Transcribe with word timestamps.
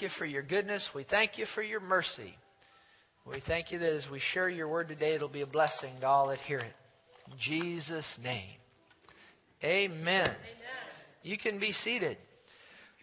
you 0.00 0.08
for 0.18 0.26
your 0.26 0.42
goodness. 0.42 0.88
We 0.94 1.04
thank 1.04 1.38
you 1.38 1.46
for 1.54 1.62
your 1.62 1.80
mercy. 1.80 2.34
We 3.26 3.42
thank 3.46 3.70
you 3.70 3.78
that 3.78 3.92
as 3.92 4.06
we 4.10 4.20
share 4.32 4.48
your 4.48 4.68
word 4.68 4.88
today, 4.88 5.14
it'll 5.14 5.28
be 5.28 5.42
a 5.42 5.46
blessing 5.46 5.92
to 6.00 6.06
all 6.06 6.28
that 6.28 6.38
hear 6.40 6.60
it. 6.60 6.72
In 7.30 7.34
Jesus' 7.38 8.18
name. 8.22 8.54
Amen. 9.62 9.98
Amen. 9.98 10.36
You 11.22 11.36
can 11.36 11.58
be 11.58 11.72
seated. 11.72 12.16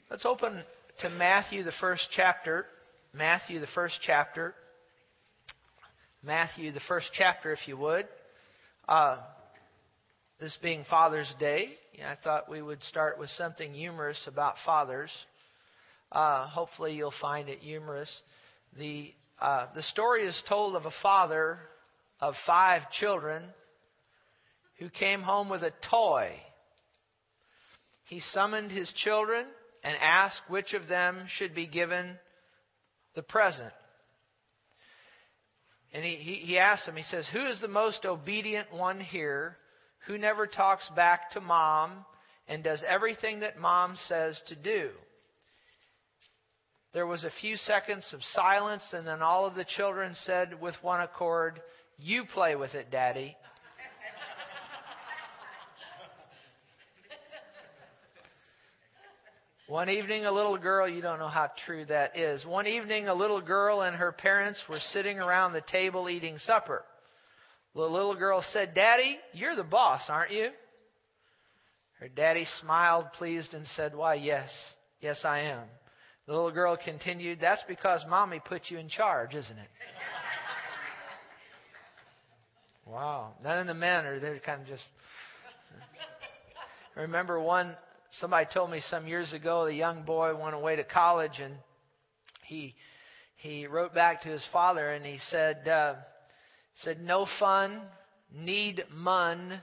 Let's 0.10 0.26
open 0.26 0.64
to 1.02 1.10
Matthew, 1.10 1.64
the 1.64 1.74
first 1.80 2.08
chapter. 2.16 2.66
Matthew, 3.14 3.60
the 3.60 3.68
first 3.76 4.00
chapter. 4.02 4.56
Matthew, 6.24 6.72
the 6.72 6.82
first 6.88 7.08
chapter, 7.14 7.52
if 7.52 7.60
you 7.68 7.78
would. 7.78 8.08
Uh, 8.88 9.18
this 10.40 10.58
being 10.62 10.86
Father's 10.90 11.32
Day, 11.40 11.70
I 12.04 12.16
thought 12.24 12.50
we 12.50 12.62
would 12.62 12.82
start 12.84 13.20
with 13.20 13.30
something 13.32 13.74
humorous 13.74 14.22
about 14.28 14.56
fathers. 14.66 15.12
Uh, 16.12 16.48
hopefully, 16.48 16.94
you'll 16.94 17.14
find 17.22 17.50
it 17.50 17.60
humorous. 17.60 18.10
The 18.78 19.14
uh, 19.40 19.68
the 19.76 19.84
story 19.84 20.26
is 20.26 20.44
told 20.48 20.76
of 20.76 20.86
a 20.86 20.94
father 21.02 21.60
of 22.22 22.36
five 22.46 22.84
children 23.00 23.44
who 24.80 24.90
came 24.90 25.22
home 25.22 25.50
with 25.50 25.64
a 25.64 25.74
toy. 25.90 26.32
He 28.06 28.20
summoned 28.20 28.72
his 28.72 28.92
children 28.94 29.46
and 29.84 29.96
asked 30.02 30.42
which 30.48 30.74
of 30.74 30.88
them 30.88 31.26
should 31.38 31.54
be 31.54 31.68
given 31.68 32.18
the 33.16 33.24
present. 33.24 33.74
And 35.94 36.04
he, 36.04 36.16
he, 36.16 36.34
he 36.36 36.58
asked 36.58 36.86
them, 36.86 36.96
he 36.96 37.04
says, 37.04 37.28
Who 37.32 37.46
is 37.48 37.60
the 37.62 37.68
most 37.68 38.06
obedient 38.06 38.74
one 38.74 39.00
here 39.00 39.58
who 40.08 40.18
never 40.18 40.46
talks 40.46 40.90
back 40.96 41.32
to 41.32 41.42
mom 41.42 42.06
and 42.48 42.64
does 42.64 42.84
everything 42.88 43.40
that 43.40 43.60
mom 43.60 43.96
says 44.08 44.40
to 44.48 44.56
do? 44.56 44.90
There 46.96 47.06
was 47.06 47.26
a 47.26 47.32
few 47.42 47.58
seconds 47.58 48.10
of 48.14 48.22
silence, 48.32 48.82
and 48.94 49.06
then 49.06 49.22
all 49.22 49.46
of 49.46 49.54
the 49.54 49.66
children 49.66 50.16
said 50.24 50.62
with 50.62 50.76
one 50.82 51.02
accord, 51.02 51.62
You 51.98 52.24
play 52.24 52.56
with 52.56 52.74
it, 52.74 52.90
Daddy. 52.90 53.36
One 59.68 59.90
evening, 59.90 60.24
a 60.24 60.32
little 60.32 60.58
girl, 60.58 60.88
you 60.88 61.02
don't 61.02 61.20
know 61.20 61.28
how 61.28 61.52
true 61.66 61.84
that 61.88 62.18
is. 62.18 62.46
One 62.46 62.66
evening, 62.66 63.10
a 63.10 63.14
little 63.14 63.42
girl 63.42 63.82
and 63.82 63.98
her 63.98 64.14
parents 64.14 64.64
were 64.70 64.80
sitting 64.94 65.20
around 65.20 65.52
the 65.52 65.64
table 65.70 66.10
eating 66.10 66.38
supper. 66.38 66.86
The 67.74 67.82
little 67.82 68.16
girl 68.16 68.42
said, 68.54 68.74
Daddy, 68.74 69.18
you're 69.34 69.58
the 69.58 69.66
boss, 69.66 70.04
aren't 70.08 70.32
you? 70.32 70.52
Her 72.00 72.08
daddy 72.08 72.46
smiled, 72.62 73.08
pleased, 73.18 73.54
and 73.54 73.68
said, 73.76 73.94
Why, 73.94 74.14
yes, 74.14 74.50
yes, 75.02 75.20
I 75.26 75.40
am. 75.40 75.66
The 76.28 76.34
little 76.34 76.52
girl 76.52 76.78
continued, 76.84 77.40
That's 77.40 77.64
because 77.68 78.04
mommy 78.10 78.42
put 78.44 78.64
you 78.70 78.80
in 78.80 78.90
charge, 78.90 79.36
isn't 79.36 79.58
it? 79.58 79.70
wow. 82.86 83.34
None 83.44 83.60
of 83.60 83.68
the 83.68 83.74
men 83.74 84.06
are 84.06 84.20
they're 84.20 84.40
kind 84.40 84.62
of 84.62 84.68
just. 84.68 84.84
I 86.98 87.02
remember 87.02 87.40
one, 87.40 87.76
somebody 88.20 88.48
told 88.54 88.72
me 88.72 88.82
some 88.90 89.06
years 89.06 89.34
ago, 89.34 89.66
the 89.66 89.74
young 89.74 90.04
boy 90.04 90.36
went 90.36 90.56
away 90.56 90.78
to 90.78 90.84
college 90.84 91.40
and 91.42 91.56
he 92.46 92.74
he 93.36 93.68
wrote 93.68 93.94
back 93.94 94.24
to 94.24 94.30
his 94.30 94.44
father 94.52 94.90
and 94.90 95.06
he 95.06 95.20
said, 95.30 95.68
uh, 95.68 95.96
said, 96.82 97.02
No 97.02 97.28
fun, 97.40 97.82
need 98.34 98.84
mun, 98.92 99.62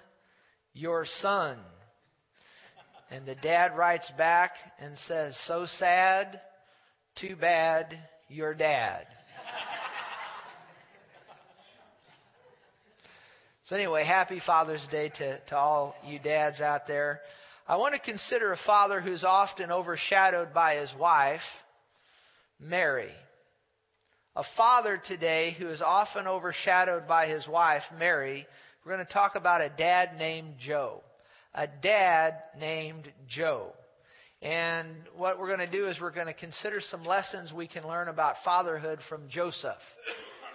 your 0.72 1.06
son. 1.20 1.58
And 3.10 3.26
the 3.26 3.34
dad 3.34 3.76
writes 3.76 4.10
back 4.16 4.52
and 4.78 4.96
says, 5.06 5.36
So 5.46 5.66
sad, 5.78 6.40
too 7.16 7.36
bad, 7.36 7.98
your 8.28 8.54
dad. 8.54 9.06
so, 13.66 13.76
anyway, 13.76 14.04
happy 14.04 14.40
Father's 14.44 14.86
Day 14.90 15.10
to, 15.18 15.38
to 15.38 15.56
all 15.56 15.94
you 16.06 16.18
dads 16.18 16.60
out 16.60 16.86
there. 16.86 17.20
I 17.68 17.76
want 17.76 17.94
to 17.94 18.00
consider 18.00 18.52
a 18.52 18.58
father 18.66 19.00
who's 19.00 19.24
often 19.24 19.70
overshadowed 19.70 20.52
by 20.52 20.76
his 20.76 20.90
wife, 20.98 21.40
Mary. 22.58 23.10
A 24.34 24.42
father 24.56 25.00
today 25.06 25.54
who 25.58 25.68
is 25.68 25.82
often 25.82 26.26
overshadowed 26.26 27.06
by 27.06 27.28
his 27.28 27.46
wife, 27.46 27.82
Mary. 27.98 28.46
We're 28.84 28.94
going 28.94 29.06
to 29.06 29.12
talk 29.12 29.36
about 29.36 29.60
a 29.60 29.68
dad 29.68 30.16
named 30.18 30.54
Joe. 30.58 31.02
A 31.54 31.66
dad 31.66 32.34
named 32.58 33.12
Joe. 33.28 33.72
And 34.42 34.88
what 35.16 35.38
we're 35.38 35.54
going 35.54 35.70
to 35.70 35.70
do 35.70 35.86
is 35.86 36.00
we're 36.00 36.10
going 36.10 36.26
to 36.26 36.34
consider 36.34 36.80
some 36.90 37.04
lessons 37.04 37.52
we 37.52 37.68
can 37.68 37.86
learn 37.86 38.08
about 38.08 38.34
fatherhood 38.44 38.98
from 39.08 39.28
Joseph. 39.28 39.78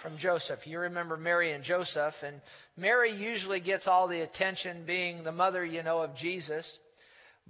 From 0.03 0.17
Joseph. 0.17 0.59
You 0.65 0.79
remember 0.79 1.15
Mary 1.15 1.53
and 1.53 1.63
Joseph, 1.63 2.13
and 2.21 2.41
Mary 2.75 3.13
usually 3.13 3.61
gets 3.61 3.87
all 3.87 4.07
the 4.07 4.21
attention 4.21 4.85
being 4.85 5.23
the 5.23 5.31
mother, 5.31 5.65
you 5.65 5.83
know, 5.83 6.01
of 6.01 6.15
Jesus. 6.17 6.69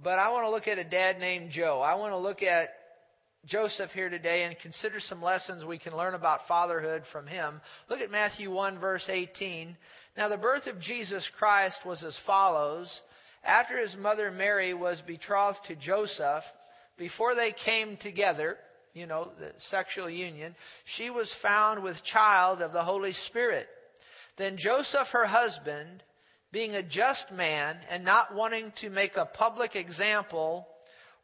But 0.02 0.20
I 0.20 0.30
want 0.30 0.46
to 0.46 0.50
look 0.50 0.68
at 0.68 0.78
a 0.78 0.88
dad 0.88 1.18
named 1.18 1.50
Joe. 1.50 1.80
I 1.80 1.96
want 1.96 2.12
to 2.12 2.18
look 2.18 2.42
at 2.42 2.68
Joseph 3.44 3.90
here 3.90 4.08
today 4.08 4.44
and 4.44 4.56
consider 4.60 5.00
some 5.00 5.20
lessons 5.20 5.64
we 5.64 5.78
can 5.78 5.96
learn 5.96 6.14
about 6.14 6.46
fatherhood 6.46 7.02
from 7.12 7.26
him. 7.26 7.60
Look 7.90 8.00
at 8.00 8.10
Matthew 8.10 8.50
1, 8.50 8.78
verse 8.78 9.08
18. 9.08 9.76
Now, 10.16 10.28
the 10.28 10.36
birth 10.36 10.66
of 10.68 10.80
Jesus 10.80 11.28
Christ 11.36 11.78
was 11.84 12.02
as 12.04 12.16
follows. 12.26 12.88
After 13.44 13.78
his 13.78 13.94
mother 13.96 14.30
Mary 14.30 14.74
was 14.74 15.00
betrothed 15.06 15.60
to 15.66 15.76
Joseph, 15.76 16.44
before 16.96 17.34
they 17.34 17.54
came 17.64 17.96
together, 17.96 18.56
you 18.92 19.06
know, 19.06 19.30
the 19.38 19.52
sexual 19.70 20.10
union, 20.10 20.54
she 20.96 21.10
was 21.10 21.32
found 21.42 21.82
with 21.82 21.96
child 22.04 22.60
of 22.60 22.72
the 22.72 22.82
Holy 22.82 23.12
Spirit. 23.28 23.68
Then 24.36 24.56
Joseph, 24.58 25.08
her 25.12 25.26
husband, 25.26 26.02
being 26.52 26.74
a 26.74 26.82
just 26.82 27.30
man 27.32 27.76
and 27.90 28.04
not 28.04 28.34
wanting 28.34 28.72
to 28.80 28.90
make 28.90 29.16
a 29.16 29.26
public 29.26 29.76
example, 29.76 30.66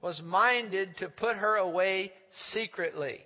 was 0.03 0.21
minded 0.23 0.97
to 0.99 1.09
put 1.09 1.37
her 1.37 1.57
away 1.57 2.13
secretly. 2.53 3.21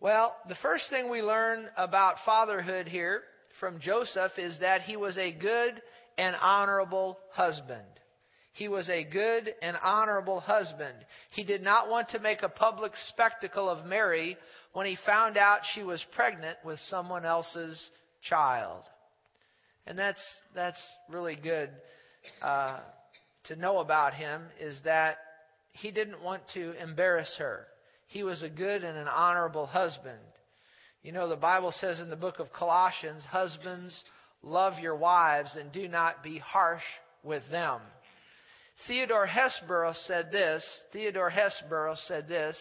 Well, 0.00 0.34
the 0.48 0.56
first 0.56 0.90
thing 0.90 1.10
we 1.10 1.22
learn 1.22 1.66
about 1.76 2.16
fatherhood 2.24 2.88
here 2.88 3.22
from 3.60 3.80
Joseph 3.80 4.32
is 4.38 4.58
that 4.60 4.82
he 4.82 4.96
was 4.96 5.16
a 5.18 5.32
good 5.32 5.80
and 6.18 6.36
honorable 6.40 7.18
husband. 7.32 7.82
He 8.54 8.68
was 8.68 8.88
a 8.90 9.04
good 9.04 9.54
and 9.62 9.76
honorable 9.82 10.40
husband. 10.40 10.94
He 11.30 11.42
did 11.42 11.62
not 11.62 11.88
want 11.88 12.10
to 12.10 12.18
make 12.18 12.42
a 12.42 12.48
public 12.48 12.92
spectacle 13.08 13.68
of 13.68 13.86
Mary 13.86 14.36
when 14.74 14.86
he 14.86 14.96
found 15.06 15.38
out 15.38 15.60
she 15.74 15.82
was 15.82 16.04
pregnant 16.14 16.58
with 16.64 16.78
someone 16.88 17.24
else's 17.24 17.90
child. 18.22 18.82
And 19.86 19.98
that's, 19.98 20.22
that's 20.54 20.80
really 21.08 21.34
good 21.34 21.70
uh, 22.42 22.80
to 23.44 23.56
know 23.56 23.78
about 23.78 24.14
him 24.14 24.42
is 24.60 24.78
that 24.84 25.16
he 25.72 25.90
didn't 25.90 26.22
want 26.22 26.42
to 26.54 26.72
embarrass 26.80 27.34
her. 27.38 27.66
He 28.06 28.22
was 28.22 28.42
a 28.42 28.48
good 28.48 28.84
and 28.84 28.96
an 28.98 29.08
honorable 29.08 29.66
husband. 29.66 30.18
You 31.02 31.12
know, 31.12 31.28
the 31.28 31.36
Bible 31.36 31.72
says 31.72 31.98
in 31.98 32.10
the 32.10 32.16
book 32.16 32.38
of 32.38 32.52
Colossians, 32.52 33.24
husbands, 33.24 34.04
Love 34.42 34.78
your 34.78 34.96
wives 34.96 35.56
and 35.56 35.72
do 35.72 35.88
not 35.88 36.22
be 36.22 36.38
harsh 36.38 36.82
with 37.22 37.42
them. 37.50 37.80
Theodore 38.86 39.26
Hesburgh 39.26 39.94
said 40.06 40.32
this. 40.32 40.64
Theodore 40.92 41.30
Hesburgh 41.30 41.96
said 42.06 42.28
this. 42.28 42.56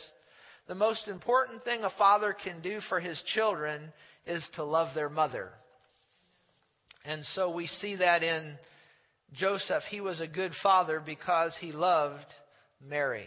The 0.67 0.75
most 0.75 1.07
important 1.07 1.63
thing 1.63 1.83
a 1.83 1.89
father 1.97 2.33
can 2.33 2.61
do 2.61 2.79
for 2.87 2.99
his 2.99 3.21
children 3.33 3.91
is 4.25 4.47
to 4.55 4.63
love 4.63 4.93
their 4.93 5.09
mother. 5.09 5.49
And 7.03 7.25
so 7.33 7.49
we 7.49 7.65
see 7.65 7.95
that 7.95 8.21
in 8.21 8.57
Joseph. 9.33 9.83
He 9.89 10.01
was 10.01 10.21
a 10.21 10.27
good 10.27 10.51
father 10.61 11.01
because 11.03 11.57
he 11.59 11.71
loved 11.71 12.27
Mary. 12.79 13.25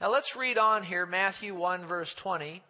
Now 0.00 0.10
let's 0.10 0.32
read 0.36 0.58
on 0.58 0.82
here, 0.82 1.06
Matthew 1.06 1.54
1, 1.54 1.86
verse 1.86 2.12
20. 2.22 2.62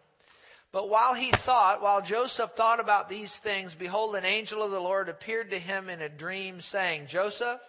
But 0.77 0.89
while 0.89 1.15
he 1.15 1.33
thought, 1.43 1.81
while 1.81 2.03
Joseph 2.03 2.51
thought 2.55 2.79
about 2.79 3.09
these 3.09 3.35
things, 3.41 3.73
behold, 3.79 4.15
an 4.15 4.25
angel 4.25 4.61
of 4.61 4.69
the 4.69 4.79
Lord 4.79 5.09
appeared 5.09 5.49
to 5.49 5.57
him 5.57 5.89
in 5.89 6.03
a 6.03 6.07
dream, 6.07 6.61
saying, 6.61 7.07
Joseph, 7.09 7.59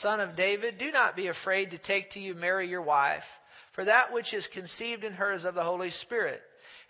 son 0.00 0.20
of 0.20 0.36
David, 0.36 0.78
do 0.78 0.92
not 0.92 1.16
be 1.16 1.26
afraid 1.26 1.72
to 1.72 1.78
take 1.78 2.12
to 2.12 2.20
you 2.20 2.36
Mary 2.36 2.68
your 2.68 2.82
wife, 2.82 3.24
for 3.74 3.84
that 3.84 4.12
which 4.12 4.32
is 4.32 4.46
conceived 4.54 5.02
in 5.02 5.14
her 5.14 5.32
is 5.32 5.44
of 5.44 5.56
the 5.56 5.64
Holy 5.64 5.90
Spirit. 5.90 6.40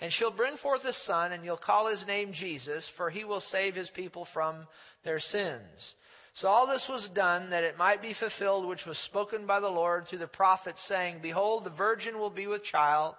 And 0.02 0.12
she'll 0.12 0.30
bring 0.30 0.58
forth 0.58 0.84
a 0.84 0.92
son, 0.92 1.32
and 1.32 1.42
you'll 1.42 1.56
call 1.56 1.88
his 1.88 2.04
name 2.06 2.34
Jesus, 2.34 2.86
for 2.98 3.08
he 3.08 3.24
will 3.24 3.40
save 3.40 3.74
his 3.74 3.88
people 3.96 4.28
from 4.34 4.66
their 5.06 5.20
sins. 5.20 5.94
So 6.34 6.48
all 6.48 6.66
this 6.66 6.84
was 6.86 7.08
done 7.14 7.48
that 7.48 7.64
it 7.64 7.78
might 7.78 8.02
be 8.02 8.12
fulfilled 8.12 8.68
which 8.68 8.84
was 8.86 8.98
spoken 9.06 9.46
by 9.46 9.60
the 9.60 9.68
Lord 9.68 10.06
through 10.06 10.18
the 10.18 10.26
prophet, 10.26 10.74
saying, 10.86 11.20
Behold, 11.22 11.64
the 11.64 11.70
virgin 11.70 12.18
will 12.18 12.28
be 12.28 12.46
with 12.46 12.62
child 12.62 13.14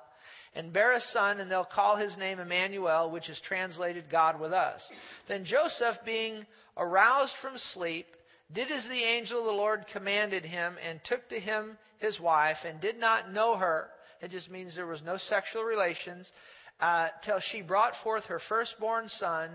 and 0.53 0.73
bear 0.73 0.93
a 0.93 1.01
son, 1.01 1.39
and 1.39 1.49
they'll 1.49 1.63
call 1.63 1.95
his 1.95 2.17
name 2.17 2.39
Emmanuel, 2.39 3.09
which 3.09 3.29
is 3.29 3.39
translated 3.47 4.05
God 4.11 4.39
with 4.39 4.51
us. 4.51 4.81
Then 5.27 5.45
Joseph, 5.45 5.97
being 6.05 6.45
aroused 6.77 7.33
from 7.41 7.57
sleep, 7.73 8.07
did 8.53 8.69
as 8.69 8.83
the 8.83 9.03
angel 9.03 9.39
of 9.39 9.45
the 9.45 9.51
Lord 9.51 9.85
commanded 9.93 10.43
him, 10.45 10.75
and 10.85 10.99
took 11.05 11.29
to 11.29 11.39
him 11.39 11.77
his 11.99 12.19
wife, 12.19 12.57
and 12.65 12.81
did 12.81 12.99
not 12.99 13.31
know 13.31 13.55
her 13.55 13.89
It 14.21 14.31
just 14.31 14.51
means 14.51 14.75
there 14.75 14.85
was 14.85 15.01
no 15.01 15.17
sexual 15.17 15.63
relations 15.63 16.31
uh, 16.79 17.07
till 17.25 17.39
she 17.39 17.61
brought 17.61 17.93
forth 18.03 18.23
her 18.25 18.39
firstborn 18.47 19.09
son, 19.09 19.49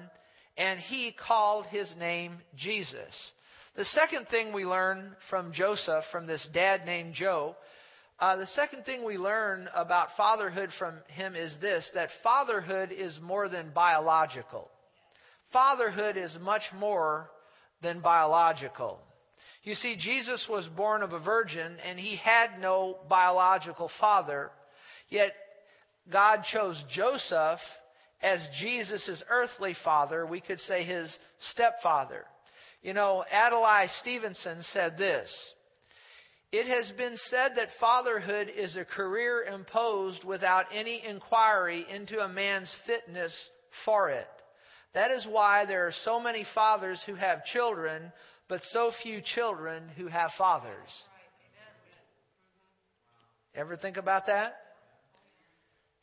and 0.56 0.80
he 0.80 1.14
called 1.26 1.66
his 1.66 1.92
name 1.98 2.38
Jesus. 2.56 3.32
The 3.76 3.84
second 3.84 4.28
thing 4.28 4.52
we 4.52 4.64
learn 4.64 5.14
from 5.30 5.52
Joseph, 5.52 6.04
from 6.10 6.26
this 6.26 6.46
dad 6.52 6.84
named 6.84 7.14
Joe, 7.14 7.54
uh, 8.18 8.36
the 8.36 8.46
second 8.46 8.84
thing 8.84 9.04
we 9.04 9.18
learn 9.18 9.68
about 9.74 10.08
fatherhood 10.16 10.70
from 10.78 10.94
him 11.08 11.34
is 11.34 11.56
this 11.60 11.88
that 11.94 12.08
fatherhood 12.22 12.90
is 12.90 13.18
more 13.22 13.48
than 13.48 13.70
biological. 13.74 14.70
Fatherhood 15.52 16.16
is 16.16 16.36
much 16.40 16.62
more 16.74 17.30
than 17.82 18.00
biological. 18.00 18.98
You 19.64 19.74
see, 19.74 19.96
Jesus 19.98 20.46
was 20.48 20.66
born 20.68 21.02
of 21.02 21.12
a 21.12 21.20
virgin 21.20 21.76
and 21.84 21.98
he 21.98 22.16
had 22.16 22.60
no 22.60 22.98
biological 23.08 23.90
father, 24.00 24.50
yet 25.08 25.32
God 26.10 26.42
chose 26.52 26.82
Joseph 26.90 27.58
as 28.22 28.48
Jesus' 28.60 29.22
earthly 29.28 29.76
father, 29.84 30.26
we 30.26 30.40
could 30.40 30.60
say 30.60 30.84
his 30.84 31.16
stepfather. 31.50 32.24
You 32.82 32.94
know, 32.94 33.24
Adlai 33.30 33.88
Stevenson 34.00 34.62
said 34.72 34.96
this 34.96 35.28
It 36.52 36.66
has 36.66 36.90
been 36.96 37.16
said 37.28 37.52
that 37.56 37.68
fatherhood 37.80 38.50
is 38.56 38.76
a 38.76 38.84
career 38.84 39.42
imposed 39.42 40.24
without 40.24 40.66
any 40.72 41.02
inquiry 41.06 41.84
into 41.92 42.20
a 42.20 42.28
man's 42.28 42.72
fitness 42.86 43.36
for 43.84 44.10
it. 44.10 44.28
That 44.94 45.10
is 45.10 45.26
why 45.28 45.66
there 45.66 45.86
are 45.86 45.92
so 46.04 46.20
many 46.20 46.46
fathers 46.54 47.02
who 47.04 47.14
have 47.16 47.44
children, 47.44 48.12
but 48.48 48.60
so 48.70 48.92
few 49.02 49.20
children 49.20 49.82
who 49.96 50.06
have 50.06 50.30
fathers. 50.38 50.88
Ever 53.54 53.76
think 53.76 53.96
about 53.96 54.26
that? 54.26 54.54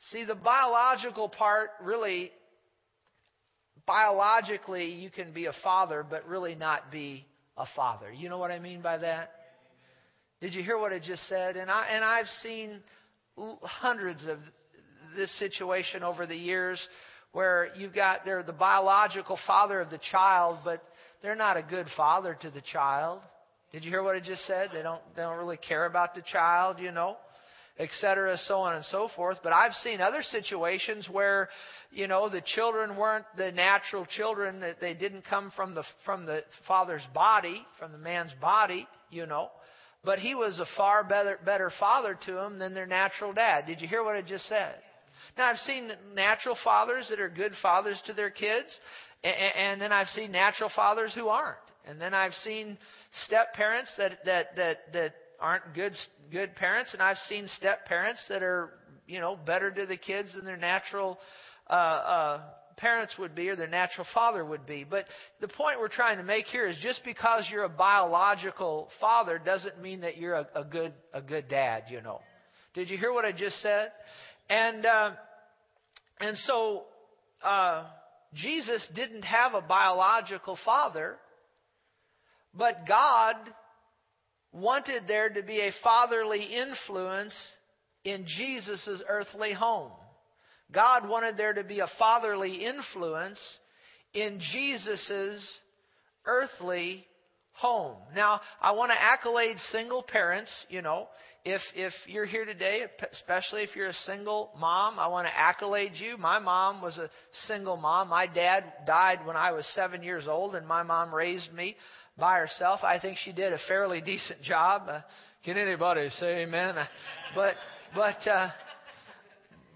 See, 0.09 0.25
the 0.25 0.35
biological 0.35 1.29
part 1.29 1.69
really, 1.81 2.31
biologically, 3.87 4.91
you 4.91 5.09
can 5.09 5.31
be 5.31 5.45
a 5.45 5.53
father, 5.63 6.05
but 6.07 6.27
really 6.27 6.55
not 6.55 6.91
be 6.91 7.25
a 7.57 7.65
father. 7.75 8.11
You 8.11 8.27
know 8.27 8.37
what 8.37 8.51
I 8.51 8.59
mean 8.59 8.81
by 8.81 8.97
that? 8.97 9.31
Did 10.43 10.55
you 10.55 10.61
hear 10.61 10.77
what 10.77 10.91
I 10.91 10.99
just 10.99 11.25
said? 11.29 11.55
And 11.55 11.71
I 11.71 11.87
and 11.89 12.03
I've 12.03 12.27
seen 12.41 12.81
hundreds 13.37 14.27
of 14.27 14.39
this 15.15 15.31
situation 15.39 16.03
over 16.03 16.27
the 16.27 16.35
years 16.35 16.85
where 17.31 17.69
you've 17.77 17.95
got 17.95 18.25
they're 18.25 18.43
the 18.43 18.51
biological 18.51 19.39
father 19.47 19.79
of 19.79 19.89
the 19.89 20.01
child, 20.11 20.57
but 20.65 20.83
they're 21.21 21.33
not 21.33 21.55
a 21.55 21.63
good 21.63 21.87
father 21.95 22.37
to 22.41 22.49
the 22.49 22.59
child. 22.59 23.21
Did 23.71 23.85
you 23.85 23.89
hear 23.89 24.03
what 24.03 24.17
I 24.17 24.19
just 24.19 24.45
said? 24.45 24.71
They 24.73 24.81
don't 24.81 25.01
they 25.15 25.21
don't 25.21 25.37
really 25.37 25.55
care 25.55 25.85
about 25.85 26.13
the 26.13 26.21
child, 26.29 26.77
you 26.77 26.91
know 26.91 27.15
etc., 27.79 28.37
so 28.45 28.59
on 28.59 28.75
and 28.75 28.85
so 28.85 29.09
forth. 29.15 29.39
But 29.41 29.51
I've 29.51 29.73
seen 29.81 29.99
other 29.99 30.21
situations 30.21 31.09
where, 31.11 31.49
you 31.91 32.07
know, 32.07 32.29
the 32.29 32.43
children 32.53 32.95
weren't 32.95 33.25
the 33.35 33.51
natural 33.51 34.05
children 34.05 34.59
that 34.59 34.79
they 34.79 34.93
didn't 34.93 35.25
come 35.25 35.51
from 35.55 35.73
the 35.73 35.83
from 36.05 36.27
the 36.27 36.43
father's 36.67 37.01
body, 37.15 37.65
from 37.79 37.91
the 37.91 37.97
man's 37.97 38.31
body, 38.39 38.87
you 39.09 39.25
know. 39.25 39.49
But 40.03 40.19
he 40.19 40.35
was 40.35 40.59
a 40.59 40.65
far 40.75 41.03
better 41.03 41.39
better 41.45 41.71
father 41.79 42.17
to 42.25 42.33
them 42.33 42.59
than 42.59 42.73
their 42.73 42.85
natural 42.85 43.33
dad. 43.33 43.65
Did 43.65 43.81
you 43.81 43.87
hear 43.87 44.03
what 44.03 44.15
I 44.15 44.21
just 44.21 44.47
said? 44.47 44.75
Now 45.37 45.49
I've 45.49 45.57
seen 45.57 45.91
natural 46.13 46.57
fathers 46.63 47.07
that 47.09 47.19
are 47.19 47.29
good 47.29 47.53
fathers 47.61 48.01
to 48.07 48.13
their 48.13 48.29
kids, 48.29 48.67
and 49.23 49.33
and 49.33 49.81
then 49.81 49.91
I've 49.91 50.09
seen 50.09 50.31
natural 50.31 50.69
fathers 50.75 51.13
who 51.13 51.29
aren't. 51.29 51.57
And 51.85 51.99
then 51.99 52.13
I've 52.13 52.33
seen 52.33 52.77
step 53.25 53.53
parents 53.53 53.91
that 53.97 54.19
that 54.25 54.55
that 54.57 54.77
that 54.93 55.13
aren't 55.39 55.73
good 55.73 55.93
good 56.31 56.55
parents, 56.55 56.93
and 56.93 57.01
I've 57.01 57.17
seen 57.29 57.47
step 57.47 57.85
parents 57.85 58.23
that 58.29 58.43
are 58.43 58.71
you 59.07 59.19
know 59.19 59.37
better 59.37 59.71
to 59.71 59.85
the 59.85 59.97
kids 59.97 60.33
than 60.35 60.45
their 60.45 60.57
natural 60.57 61.17
uh, 61.69 61.73
uh, 61.73 62.41
parents 62.77 63.13
would 63.17 63.35
be 63.35 63.49
or 63.49 63.55
their 63.55 63.67
natural 63.67 64.07
father 64.13 64.43
would 64.43 64.65
be. 64.65 64.83
But 64.83 65.05
the 65.41 65.47
point 65.47 65.79
we're 65.79 65.87
trying 65.87 66.17
to 66.17 66.23
make 66.23 66.45
here 66.47 66.67
is 66.67 66.77
just 66.81 67.03
because 67.03 67.47
you're 67.51 67.63
a 67.63 67.69
biological 67.69 68.89
father 68.99 69.39
doesn't 69.43 69.81
mean 69.81 70.01
that 70.01 70.17
you're 70.17 70.35
a, 70.35 70.47
a 70.55 70.63
good 70.63 70.93
a 71.13 71.21
good 71.21 71.47
dad. 71.49 71.83
You 71.89 72.01
know. 72.01 72.21
Did 72.73 72.89
you 72.89 72.97
hear 72.97 73.13
what 73.13 73.25
I 73.25 73.31
just 73.31 73.61
said? 73.61 73.91
And 74.49 74.85
uh, 74.85 75.11
and 76.19 76.37
so 76.37 76.83
uh, 77.43 77.83
Jesus 78.33 78.87
didn't 78.95 79.23
have 79.23 79.53
a 79.53 79.61
biological 79.61 80.57
father, 80.65 81.17
but 82.53 82.87
God 82.87 83.35
wanted 84.51 85.03
there 85.07 85.29
to 85.29 85.41
be 85.41 85.59
a 85.59 85.71
fatherly 85.83 86.43
influence 86.43 87.35
in 88.03 88.25
Jesus' 88.27 89.01
earthly 89.07 89.53
home. 89.53 89.91
God 90.71 91.07
wanted 91.07 91.37
there 91.37 91.53
to 91.53 91.63
be 91.63 91.79
a 91.79 91.87
fatherly 91.99 92.65
influence 92.65 93.39
in 94.13 94.39
Jesus' 94.51 95.59
earthly 96.25 97.05
home. 97.53 97.97
Now, 98.15 98.41
I 98.61 98.71
want 98.71 98.91
to 98.91 99.01
accolade 99.01 99.57
single 99.71 100.03
parents, 100.03 100.51
you 100.69 100.81
know. 100.81 101.07
If 101.45 101.61
if 101.75 101.91
you're 102.07 102.25
here 102.25 102.45
today, 102.45 102.85
especially 103.11 103.63
if 103.63 103.75
you're 103.75 103.89
a 103.89 103.93
single 104.05 104.51
mom, 104.57 104.97
I 104.97 105.07
want 105.07 105.27
to 105.27 105.37
accolade 105.37 105.91
you. 105.95 106.17
My 106.17 106.39
mom 106.39 106.81
was 106.81 106.97
a 106.97 107.09
single 107.47 107.75
mom. 107.75 108.07
My 108.07 108.27
dad 108.27 108.63
died 108.87 109.25
when 109.25 109.35
I 109.35 109.51
was 109.51 109.67
7 109.75 110.03
years 110.03 110.25
old 110.25 110.55
and 110.55 110.65
my 110.65 110.83
mom 110.83 111.13
raised 111.13 111.51
me 111.53 111.75
by 112.17 112.39
herself. 112.39 112.79
I 112.81 112.97
think 112.97 113.17
she 113.17 113.33
did 113.33 113.51
a 113.51 113.57
fairly 113.67 113.99
decent 113.99 114.41
job. 114.41 114.83
Uh, 114.87 115.01
can 115.43 115.57
anybody 115.57 116.09
say 116.19 116.43
amen? 116.43 116.75
But 117.35 117.55
but 117.93 118.27
uh, 118.27 118.49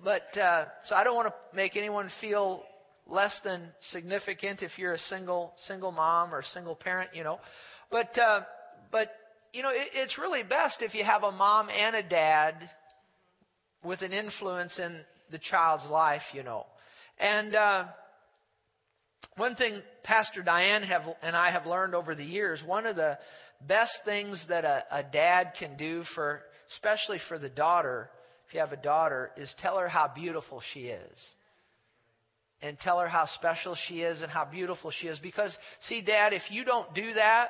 but 0.03 0.37
uh, 0.37 0.65
so 0.85 0.95
I 0.95 1.03
don't 1.03 1.15
want 1.15 1.27
to 1.29 1.55
make 1.55 1.75
anyone 1.75 2.09
feel 2.21 2.63
less 3.07 3.37
than 3.43 3.69
significant 3.91 4.61
if 4.61 4.77
you're 4.77 4.93
a 4.93 4.99
single 4.99 5.53
single 5.67 5.91
mom 5.91 6.33
or 6.33 6.43
single 6.53 6.75
parent, 6.75 7.11
you 7.13 7.23
know. 7.23 7.39
But 7.89 8.17
uh, 8.17 8.41
but 8.91 9.09
you 9.53 9.63
know 9.63 9.69
it, 9.69 9.89
it's 9.93 10.17
really 10.17 10.43
best 10.43 10.81
if 10.81 10.93
you 10.93 11.03
have 11.03 11.23
a 11.23 11.31
mom 11.31 11.69
and 11.69 11.95
a 11.95 12.03
dad 12.03 12.69
with 13.83 14.01
an 14.01 14.11
influence 14.11 14.77
in 14.79 15.01
the 15.31 15.39
child's 15.39 15.85
life, 15.89 16.21
you 16.33 16.43
know. 16.43 16.65
And 17.19 17.55
uh, 17.55 17.85
one 19.37 19.55
thing 19.55 19.81
Pastor 20.03 20.41
Diane 20.41 20.83
have, 20.83 21.03
and 21.21 21.35
I 21.35 21.51
have 21.51 21.65
learned 21.65 21.95
over 21.95 22.15
the 22.15 22.23
years, 22.23 22.61
one 22.65 22.85
of 22.85 22.95
the 22.95 23.17
best 23.67 23.93
things 24.05 24.43
that 24.49 24.65
a, 24.65 24.83
a 24.91 25.03
dad 25.03 25.53
can 25.57 25.77
do 25.77 26.03
for, 26.15 26.41
especially 26.73 27.19
for 27.27 27.39
the 27.39 27.49
daughter, 27.49 28.09
if 28.47 28.53
you 28.53 28.59
have 28.59 28.71
a 28.71 28.77
daughter, 28.77 29.31
is 29.37 29.53
tell 29.59 29.77
her 29.77 29.87
how 29.87 30.11
beautiful 30.13 30.61
she 30.73 30.81
is. 30.81 31.17
And 32.61 32.77
tell 32.79 32.99
her 32.99 33.07
how 33.07 33.27
special 33.35 33.75
she 33.87 34.01
is 34.01 34.21
and 34.21 34.31
how 34.31 34.45
beautiful 34.45 34.91
she 34.91 35.07
is. 35.07 35.19
Because, 35.19 35.55
see, 35.81 36.01
Dad, 36.01 36.33
if 36.33 36.41
you 36.49 36.63
don't 36.63 36.91
do 36.95 37.13
that, 37.13 37.49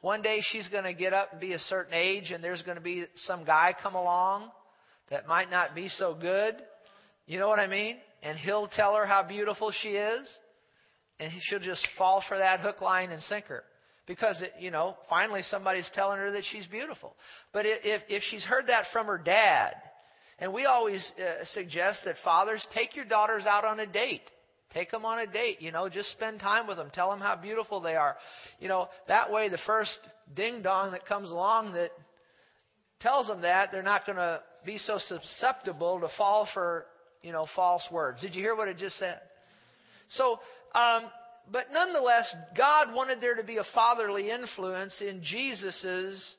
one 0.00 0.22
day 0.22 0.40
she's 0.52 0.68
going 0.68 0.84
to 0.84 0.94
get 0.94 1.12
up 1.12 1.32
and 1.32 1.40
be 1.40 1.54
a 1.54 1.58
certain 1.58 1.94
age, 1.94 2.30
and 2.30 2.44
there's 2.44 2.62
going 2.62 2.76
to 2.76 2.82
be 2.82 3.06
some 3.16 3.44
guy 3.44 3.74
come 3.82 3.94
along 3.94 4.50
that 5.10 5.26
might 5.26 5.50
not 5.50 5.74
be 5.74 5.88
so 5.88 6.14
good. 6.14 6.54
You 7.26 7.38
know 7.38 7.48
what 7.48 7.58
I 7.58 7.66
mean? 7.66 7.96
And 8.22 8.38
he'll 8.38 8.68
tell 8.68 8.94
her 8.94 9.06
how 9.06 9.22
beautiful 9.22 9.72
she 9.82 9.88
is 9.88 10.28
and 11.20 11.32
she'll 11.42 11.60
just 11.60 11.86
fall 11.96 12.22
for 12.28 12.38
that 12.38 12.60
hook, 12.60 12.80
line, 12.80 13.10
and 13.10 13.22
sinker 13.22 13.64
because 14.06 14.40
it, 14.42 14.52
you 14.60 14.70
know 14.70 14.96
finally 15.08 15.42
somebody's 15.42 15.90
telling 15.94 16.18
her 16.18 16.32
that 16.32 16.42
she's 16.50 16.66
beautiful. 16.66 17.14
But 17.52 17.64
if 17.66 18.02
if 18.08 18.22
she's 18.30 18.44
heard 18.44 18.66
that 18.66 18.84
from 18.92 19.06
her 19.06 19.18
dad, 19.18 19.74
and 20.38 20.52
we 20.52 20.66
always 20.66 21.04
uh, 21.18 21.44
suggest 21.52 22.00
that 22.04 22.16
fathers 22.24 22.66
take 22.74 22.96
your 22.96 23.04
daughters 23.04 23.44
out 23.46 23.64
on 23.64 23.80
a 23.80 23.86
date. 23.86 24.22
Take 24.72 24.90
them 24.90 25.04
on 25.04 25.20
a 25.20 25.26
date, 25.26 25.62
you 25.62 25.70
know, 25.70 25.88
just 25.88 26.10
spend 26.10 26.40
time 26.40 26.66
with 26.66 26.76
them. 26.76 26.90
Tell 26.92 27.08
them 27.08 27.20
how 27.20 27.36
beautiful 27.36 27.80
they 27.80 27.94
are. 27.94 28.16
You 28.58 28.66
know, 28.66 28.88
that 29.06 29.30
way 29.30 29.48
the 29.48 29.58
first 29.66 29.96
ding 30.34 30.62
dong 30.62 30.90
that 30.92 31.06
comes 31.06 31.30
along 31.30 31.74
that 31.74 31.90
tells 32.98 33.28
them 33.28 33.42
that, 33.42 33.70
they're 33.70 33.84
not 33.84 34.04
going 34.04 34.16
to 34.16 34.40
be 34.66 34.78
so 34.78 34.98
susceptible 34.98 36.00
to 36.00 36.08
fall 36.16 36.48
for, 36.52 36.86
you 37.22 37.30
know, 37.30 37.46
false 37.54 37.84
words. 37.92 38.20
Did 38.20 38.34
you 38.34 38.42
hear 38.42 38.56
what 38.56 38.66
it 38.66 38.76
just 38.76 38.98
said? 38.98 39.20
So 40.08 40.40
um, 40.74 41.04
but 41.50 41.66
nonetheless, 41.72 42.34
God 42.56 42.94
wanted 42.94 43.20
there 43.20 43.34
to 43.34 43.44
be 43.44 43.58
a 43.58 43.64
fatherly 43.74 44.30
influence 44.30 45.00
in 45.00 45.22
Jesus' 45.22 46.34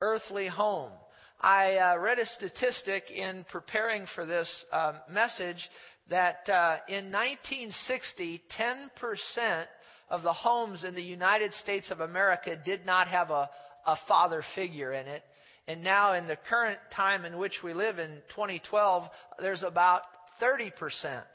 earthly 0.00 0.46
home. 0.46 0.92
I 1.40 1.76
uh, 1.76 1.98
read 1.98 2.18
a 2.18 2.26
statistic 2.26 3.10
in 3.10 3.46
preparing 3.50 4.06
for 4.14 4.26
this 4.26 4.48
uh, 4.72 4.94
message 5.10 5.70
that 6.10 6.48
uh, 6.48 6.76
in 6.88 7.10
1960, 7.10 8.42
10% 8.58 9.64
of 10.10 10.22
the 10.22 10.32
homes 10.32 10.84
in 10.84 10.94
the 10.94 11.02
United 11.02 11.54
States 11.54 11.90
of 11.90 12.00
America 12.00 12.56
did 12.64 12.84
not 12.84 13.08
have 13.08 13.30
a, 13.30 13.48
a 13.86 13.96
father 14.06 14.42
figure 14.54 14.92
in 14.92 15.06
it. 15.06 15.22
And 15.66 15.82
now, 15.82 16.14
in 16.14 16.26
the 16.26 16.36
current 16.48 16.78
time 16.94 17.24
in 17.24 17.38
which 17.38 17.62
we 17.62 17.72
live 17.72 17.98
in 17.98 18.18
2012, 18.34 19.04
there's 19.38 19.62
about 19.62 20.02
30 20.40 20.72
percent 20.78 21.26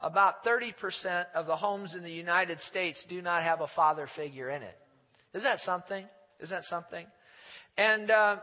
about 0.00 0.44
30% 0.44 1.26
of 1.34 1.46
the 1.46 1.56
homes 1.56 1.94
in 1.94 2.02
the 2.02 2.10
United 2.10 2.58
States 2.60 3.04
do 3.08 3.20
not 3.20 3.42
have 3.42 3.60
a 3.60 3.68
father 3.76 4.08
figure 4.16 4.48
in 4.50 4.62
it. 4.62 4.76
Is 5.34 5.42
that 5.42 5.58
something? 5.60 6.06
Is 6.40 6.50
that 6.50 6.64
something? 6.64 7.06
And, 7.76 8.10
uh, 8.10 8.36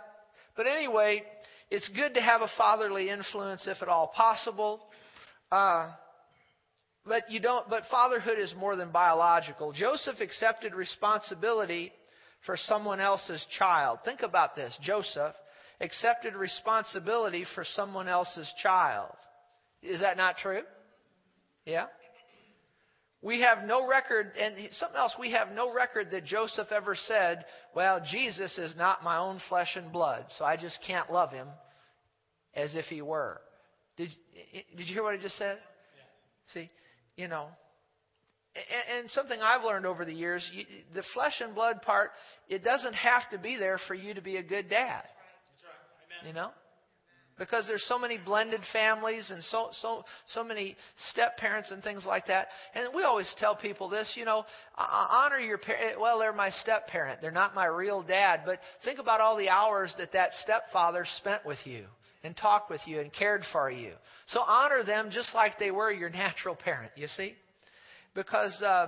but 0.58 0.68
anyway, 0.68 1.24
it's 1.70 1.88
good 1.90 2.16
to 2.16 2.22
have 2.22 2.42
a 2.42 2.50
fatherly 2.58 3.10
influence 3.10 3.68
if 3.68 3.82
at 3.82 3.88
all 3.88 4.08
possible. 4.08 4.82
Uh, 5.52 5.92
but 7.06 7.32
you 7.32 7.40
don't. 7.40 7.70
But 7.70 7.84
fatherhood 7.90 8.38
is 8.40 8.54
more 8.58 8.76
than 8.76 8.92
biological. 8.92 9.72
Joseph 9.72 10.20
accepted 10.20 10.74
responsibility 10.74 11.94
for 12.46 12.58
someone 12.58 13.00
else's 13.00 13.46
child. 13.58 14.00
Think 14.04 14.22
about 14.22 14.56
this. 14.56 14.76
Joseph 14.82 15.34
accepted 15.80 16.36
responsibility 16.36 17.46
for 17.56 17.64
someone 17.76 18.08
else's 18.08 18.52
child. 18.62 19.12
Is 19.82 20.02
that 20.02 20.18
not 20.18 20.38
true? 20.38 20.62
Yeah. 21.66 21.86
We 23.22 23.42
have 23.42 23.64
no 23.66 23.88
record, 23.88 24.32
and 24.40 24.56
something 24.74 24.98
else, 24.98 25.16
we 25.20 25.32
have 25.32 25.52
no 25.52 25.74
record 25.74 26.12
that 26.12 26.26
Joseph 26.26 26.72
ever 26.72 26.96
said, 26.96 27.46
Well, 27.76 28.00
Jesus 28.12 28.56
is 28.58 28.76
not 28.76 29.04
my 29.04 29.18
own 29.18 29.42
flesh 29.50 29.76
and 29.76 29.92
blood, 29.92 30.26
so 30.38 30.46
I 30.46 30.56
just 30.56 30.78
can't 30.86 31.12
love 31.12 31.32
him 31.32 31.48
as 32.54 32.76
if 32.76 32.86
he 32.86 33.02
were. 33.02 33.42
Did, 33.98 34.10
did 34.76 34.88
you 34.88 34.94
hear 34.94 35.04
what 35.04 35.16
I 35.16 35.22
just 35.22 35.38
said? 35.38 35.58
See, 36.54 36.70
you 37.16 37.28
know, 37.28 37.48
and, 38.56 39.00
and 39.00 39.12
something 39.12 39.40
I've 39.42 39.64
learned 39.64 39.86
over 39.86 40.06
the 40.06 40.14
years, 40.14 40.48
you, 40.54 40.66
the 40.94 41.04
flesh 41.14 41.42
and 41.42 41.56
blood 41.56 41.82
part, 41.82 42.12
it 42.50 42.64
doesn't 42.64 42.94
have 42.94 43.30
to 43.32 43.38
be 43.38 43.58
there 43.58 43.80
for 43.88 43.96
you 43.96 44.14
to 44.14 44.22
be 44.22 44.38
a 44.38 44.44
good 44.44 44.70
dad. 44.70 45.04
You 46.26 46.34
know? 46.34 46.50
Because 47.38 47.68
there's 47.68 47.86
so 47.88 48.00
many 48.00 48.18
blended 48.18 48.62
families 48.74 49.30
and 49.30 49.44
so 49.44 49.70
so 49.82 50.04
so 50.34 50.44
many 50.44 50.76
step 51.12 51.38
parents 51.38 51.72
and 51.72 51.84
things 51.84 52.06
like 52.06 52.28
that. 52.28 52.48
And 52.74 52.94
we 52.96 53.04
always 53.04 53.32
tell 53.38 53.56
people 53.56 53.90
this, 53.90 54.14
you 54.16 54.26
know, 54.26 54.44
honor 54.76 55.38
your 55.38 55.58
parent. 55.58 56.00
Well, 56.00 56.20
they're 56.20 56.34
my 56.34 56.50
step 56.50 56.88
parent. 56.88 57.22
They're 57.22 57.32
not 57.32 57.54
my 57.54 57.66
real 57.66 58.02
dad. 58.02 58.42
But 58.46 58.60
think 58.84 59.00
about 59.00 59.22
all 59.22 59.38
the 59.38 59.50
hours 59.50 59.94
that 60.00 60.14
that 60.14 60.32
stepfather 60.44 61.06
spent 61.18 61.46
with 61.46 61.60
you 61.66 61.86
and 62.24 62.36
talked 62.36 62.72
with 62.72 62.82
you 62.86 63.00
and 63.00 63.14
cared 63.14 63.44
for 63.52 63.70
you. 63.70 63.92
So 64.28 64.42
honor 64.42 64.84
them 64.84 65.10
just 65.12 65.36
like 65.36 65.60
they 65.60 65.72
were 65.72 65.92
your 65.92 66.10
natural 66.10 66.56
parent. 66.56 66.92
You 66.96 67.08
see? 67.08 67.36
because 68.18 68.60
uh, 68.64 68.88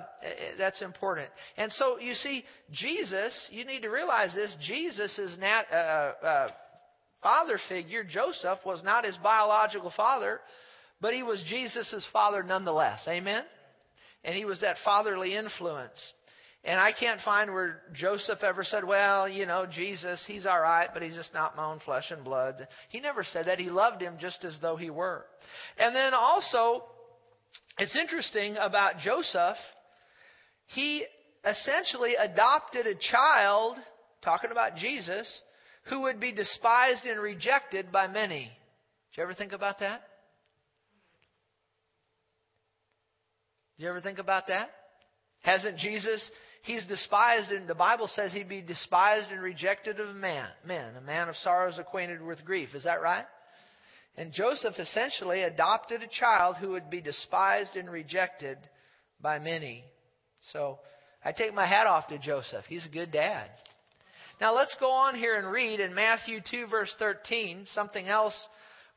that's 0.58 0.82
important. 0.82 1.29
And 1.56 1.72
so 1.74 2.00
you 2.00 2.15
see, 2.15 2.44
Jesus, 2.72 3.48
you 3.51 3.63
need 3.63 3.82
to 3.84 3.89
realize 3.89 4.34
this: 4.34 4.53
Jesus 4.60 5.18
is 5.20 5.38
nat, 5.38 5.65
uh, 5.72 5.75
uh, 5.75 6.48
father 7.21 7.59
figure, 7.67 8.03
Joseph, 8.03 8.59
was 8.65 8.83
not 8.83 9.05
his 9.05 9.17
biological 9.17 9.91
father, 9.95 10.39
but 11.01 11.13
he 11.13 11.23
was 11.23 11.43
Jesus' 11.47 12.05
father 12.11 12.43
nonetheless. 12.43 13.01
Amen? 13.07 13.43
And 14.23 14.35
he 14.35 14.45
was 14.45 14.61
that 14.61 14.77
fatherly 14.83 15.35
influence. 15.35 16.13
And 16.65 16.77
I 16.77 16.91
can't 16.91 17.21
find 17.21 17.53
where 17.53 17.81
Joseph 17.93 18.43
ever 18.43 18.65
said, 18.65 18.83
well, 18.83 19.29
you 19.29 19.45
know, 19.45 19.65
Jesus, 19.65 20.21
he's 20.27 20.45
all 20.45 20.59
right, 20.59 20.89
but 20.93 21.01
he's 21.01 21.15
just 21.15 21.33
not 21.33 21.55
my 21.55 21.65
own 21.65 21.79
flesh 21.79 22.11
and 22.11 22.23
blood. 22.23 22.67
He 22.89 22.99
never 22.99 23.23
said 23.23 23.45
that. 23.45 23.59
He 23.59 23.69
loved 23.69 24.01
him 24.01 24.17
just 24.19 24.43
as 24.43 24.57
though 24.61 24.75
he 24.75 24.89
were. 24.89 25.25
And 25.77 25.95
then 25.95 26.13
also, 26.13 26.83
it's 27.77 27.95
interesting 27.95 28.57
about 28.57 28.97
Joseph. 28.99 29.55
He 30.67 31.05
essentially 31.45 32.15
adopted 32.15 32.88
a 32.88 32.95
child, 32.95 33.77
talking 34.21 34.51
about 34.51 34.75
Jesus, 34.75 35.41
who 35.89 36.01
would 36.01 36.19
be 36.19 36.31
despised 36.31 37.05
and 37.05 37.19
rejected 37.19 37.91
by 37.91 38.08
many. 38.08 38.51
Did 39.12 39.17
you 39.17 39.24
ever 39.24 39.34
think 39.34 39.53
about 39.53 39.79
that? 39.79 40.01
Did 43.77 43.84
you 43.84 43.89
ever 43.89 44.01
think 44.01 44.19
about 44.19 44.48
that? 44.48 44.69
Hasn't 45.41 45.77
Jesus, 45.77 46.22
he's 46.63 46.86
despised, 46.86 47.51
and 47.51 47.67
the 47.67 47.75
Bible 47.75 48.10
says 48.13 48.31
he'd 48.34 48.50
be 48.50 48.62
despised 48.62 49.31
and 49.31 49.41
rejected 49.41 50.00
of 50.00 50.15
man, 50.15 50.48
men, 50.65 50.96
a 50.98 51.01
man 51.01 51.29
of 51.29 51.36
sorrows 51.38 51.79
acquainted 51.79 52.22
with 52.22 52.46
grief. 52.46 52.69
Is 52.75 52.84
that 52.84 53.01
right? 53.01 53.25
And 54.17 54.34
Joseph 54.34 54.77
essentially 54.77 55.43
adopted 55.43 56.03
a 56.03 56.08
child 56.08 56.58
who 56.58 56.72
would 56.72 56.89
be 56.89 57.00
despised 57.00 57.77
and 57.77 57.89
rejected 57.89 58.58
by 59.22 59.39
many. 59.39 59.86
So 60.51 60.79
I 61.24 61.31
take 61.31 61.53
my 61.53 61.65
hat 61.65 61.88
off 61.88 62.10
to 62.10 62.19
Joseph. 62.19 62.65
He's 62.67 62.86
a 62.86 62.89
good 62.89 63.13
dad. 63.13 63.50
Now 64.39 64.55
let's 64.55 64.74
go 64.79 64.89
on 64.89 65.15
here 65.15 65.38
and 65.38 65.51
read 65.51 65.81
in 65.81 65.93
Matthew 65.93 66.39
2, 66.50 66.67
verse 66.67 66.93
13, 66.98 67.67
something 67.74 68.08
else, 68.08 68.34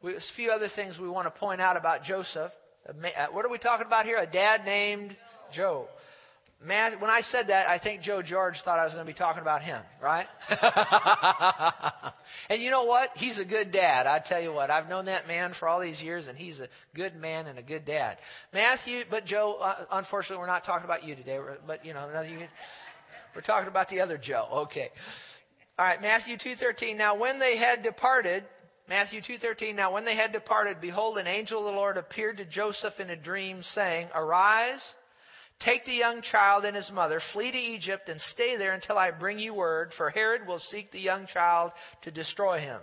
a 0.04 0.10
few 0.36 0.52
other 0.52 0.68
things 0.76 0.98
we 1.00 1.08
want 1.08 1.26
to 1.26 1.38
point 1.38 1.60
out 1.60 1.76
about 1.76 2.04
Joseph. 2.04 2.52
Uh, 2.88 2.92
what 3.32 3.44
are 3.44 3.48
we 3.48 3.58
talking 3.58 3.86
about 3.86 4.06
here? 4.06 4.18
A 4.18 4.26
dad 4.26 4.64
named 4.64 5.16
Joe. 5.52 5.88
When 6.64 7.10
I 7.10 7.22
said 7.22 7.48
that, 7.48 7.68
I 7.68 7.80
think 7.80 8.02
Joe 8.02 8.22
George 8.22 8.54
thought 8.64 8.78
I 8.78 8.84
was 8.84 8.92
going 8.92 9.04
to 9.04 9.12
be 9.12 9.18
talking 9.18 9.42
about 9.42 9.62
him, 9.62 9.82
right? 10.00 10.28
and 12.48 12.62
you 12.62 12.70
know 12.70 12.84
what? 12.84 13.10
He's 13.16 13.40
a 13.40 13.44
good 13.44 13.72
dad. 13.72 14.06
I 14.06 14.20
tell 14.24 14.40
you 14.40 14.52
what, 14.52 14.70
I've 14.70 14.88
known 14.88 15.06
that 15.06 15.26
man 15.26 15.54
for 15.58 15.66
all 15.66 15.80
these 15.80 16.00
years, 16.00 16.28
and 16.28 16.38
he's 16.38 16.60
a 16.60 16.68
good 16.94 17.16
man 17.16 17.48
and 17.48 17.58
a 17.58 17.62
good 17.62 17.84
dad. 17.84 18.18
Matthew, 18.54 19.02
but 19.10 19.24
Joe, 19.24 19.54
uh, 19.60 19.86
unfortunately, 19.90 20.38
we're 20.38 20.46
not 20.46 20.64
talking 20.64 20.84
about 20.84 21.02
you 21.02 21.16
today. 21.16 21.40
But 21.66 21.84
you 21.84 21.94
know, 21.94 22.08
we're 23.34 23.40
talking 23.40 23.68
about 23.68 23.88
the 23.88 24.00
other 24.00 24.16
Joe. 24.16 24.46
Okay. 24.68 24.90
All 25.78 25.86
right, 25.86 26.02
Matthew 26.02 26.36
2:13. 26.36 26.96
Now 26.96 27.14
when 27.14 27.38
they 27.38 27.56
had 27.56 27.82
departed, 27.82 28.44
Matthew 28.88 29.22
2:13. 29.22 29.74
Now 29.74 29.90
when 29.92 30.04
they 30.04 30.14
had 30.14 30.30
departed, 30.30 30.80
behold 30.82 31.16
an 31.16 31.26
angel 31.26 31.60
of 31.60 31.64
the 31.64 31.78
Lord 31.78 31.96
appeared 31.96 32.36
to 32.36 32.44
Joseph 32.44 33.00
in 33.00 33.08
a 33.08 33.16
dream 33.16 33.62
saying, 33.62 34.10
"Arise, 34.14 34.94
take 35.60 35.86
the 35.86 35.94
young 35.94 36.20
child 36.20 36.66
and 36.66 36.76
his 36.76 36.90
mother, 36.90 37.20
flee 37.32 37.50
to 37.52 37.58
Egypt 37.58 38.10
and 38.10 38.20
stay 38.20 38.56
there 38.56 38.72
until 38.72 38.98
I 38.98 39.12
bring 39.12 39.38
you 39.38 39.54
word, 39.54 39.94
for 39.94 40.10
Herod 40.10 40.46
will 40.46 40.58
seek 40.58 40.90
the 40.90 41.00
young 41.00 41.26
child 41.26 41.72
to 42.02 42.10
destroy 42.10 42.60
him." 42.60 42.82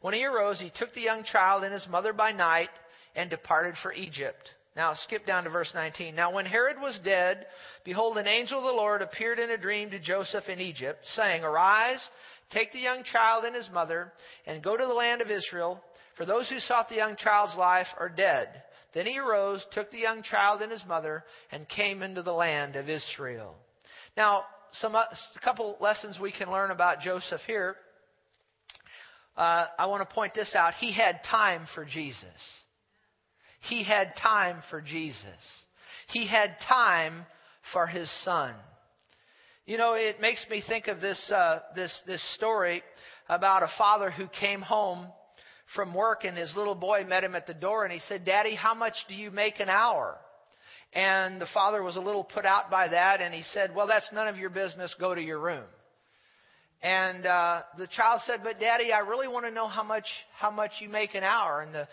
When 0.00 0.12
he 0.12 0.26
arose, 0.26 0.60
he 0.60 0.68
took 0.68 0.92
the 0.92 1.00
young 1.00 1.24
child 1.24 1.64
and 1.64 1.72
his 1.72 1.88
mother 1.88 2.12
by 2.12 2.32
night 2.32 2.70
and 3.14 3.30
departed 3.30 3.78
for 3.78 3.94
Egypt. 3.94 4.52
Now 4.76 4.92
skip 4.92 5.26
down 5.26 5.44
to 5.44 5.50
verse 5.50 5.72
19. 5.74 6.14
Now 6.14 6.32
when 6.32 6.44
Herod 6.44 6.76
was 6.78 7.00
dead, 7.02 7.46
behold, 7.82 8.18
an 8.18 8.26
angel 8.26 8.58
of 8.58 8.64
the 8.64 8.70
Lord 8.70 9.00
appeared 9.00 9.38
in 9.38 9.50
a 9.50 9.56
dream 9.56 9.90
to 9.90 9.98
Joseph 9.98 10.50
in 10.50 10.60
Egypt, 10.60 10.98
saying, 11.14 11.42
Arise, 11.42 12.06
take 12.50 12.72
the 12.72 12.78
young 12.78 13.02
child 13.02 13.44
and 13.44 13.56
his 13.56 13.70
mother, 13.72 14.12
and 14.46 14.62
go 14.62 14.76
to 14.76 14.86
the 14.86 14.92
land 14.92 15.22
of 15.22 15.30
Israel, 15.30 15.80
for 16.18 16.26
those 16.26 16.48
who 16.50 16.58
sought 16.58 16.90
the 16.90 16.96
young 16.96 17.16
child's 17.16 17.56
life 17.56 17.86
are 17.98 18.10
dead. 18.10 18.48
Then 18.92 19.06
he 19.06 19.18
arose, 19.18 19.64
took 19.72 19.90
the 19.90 19.98
young 19.98 20.22
child 20.22 20.60
and 20.60 20.70
his 20.70 20.84
mother, 20.86 21.24
and 21.50 21.66
came 21.68 22.02
into 22.02 22.22
the 22.22 22.32
land 22.32 22.76
of 22.76 22.90
Israel. 22.90 23.54
Now, 24.14 24.44
some, 24.72 24.94
uh, 24.94 25.04
a 25.04 25.40
couple 25.44 25.76
lessons 25.80 26.18
we 26.20 26.32
can 26.32 26.50
learn 26.50 26.70
about 26.70 27.00
Joseph 27.00 27.40
here. 27.46 27.76
Uh, 29.36 29.66
I 29.78 29.86
want 29.86 30.06
to 30.06 30.14
point 30.14 30.34
this 30.34 30.54
out. 30.54 30.74
He 30.74 30.92
had 30.92 31.20
time 31.30 31.66
for 31.74 31.84
Jesus. 31.84 32.26
He 33.68 33.82
had 33.82 34.12
time 34.22 34.62
for 34.70 34.80
Jesus. 34.80 35.24
He 36.08 36.26
had 36.26 36.56
time 36.68 37.26
for 37.72 37.86
his 37.86 38.10
son. 38.24 38.54
You 39.66 39.76
know, 39.76 39.94
it 39.94 40.20
makes 40.20 40.46
me 40.48 40.62
think 40.66 40.86
of 40.86 41.00
this, 41.00 41.32
uh, 41.34 41.58
this, 41.74 42.00
this 42.06 42.22
story 42.36 42.82
about 43.28 43.64
a 43.64 43.68
father 43.76 44.10
who 44.10 44.28
came 44.28 44.60
home 44.60 45.06
from 45.74 45.92
work 45.92 46.24
and 46.24 46.36
his 46.36 46.54
little 46.56 46.76
boy 46.76 47.04
met 47.04 47.24
him 47.24 47.34
at 47.34 47.48
the 47.48 47.54
door 47.54 47.84
and 47.84 47.92
he 47.92 47.98
said, 47.98 48.24
Daddy, 48.24 48.54
how 48.54 48.74
much 48.74 48.94
do 49.08 49.14
you 49.16 49.32
make 49.32 49.58
an 49.58 49.68
hour? 49.68 50.16
And 50.92 51.40
the 51.40 51.48
father 51.52 51.82
was 51.82 51.96
a 51.96 52.00
little 52.00 52.22
put 52.22 52.46
out 52.46 52.70
by 52.70 52.88
that 52.88 53.20
and 53.20 53.34
he 53.34 53.42
said, 53.42 53.74
Well, 53.74 53.88
that's 53.88 54.08
none 54.12 54.28
of 54.28 54.36
your 54.36 54.50
business. 54.50 54.94
Go 55.00 55.14
to 55.14 55.20
your 55.20 55.40
room. 55.40 55.64
And 56.80 57.26
uh, 57.26 57.62
the 57.76 57.88
child 57.88 58.20
said, 58.24 58.40
But 58.44 58.60
Daddy, 58.60 58.92
I 58.92 59.00
really 59.00 59.26
want 59.26 59.46
to 59.46 59.50
know 59.50 59.66
how 59.66 59.82
much 59.82 60.06
how 60.38 60.52
much 60.52 60.70
you 60.78 60.88
make 60.88 61.16
an 61.16 61.24
hour. 61.24 61.62
And 61.62 61.74
the 61.74 61.88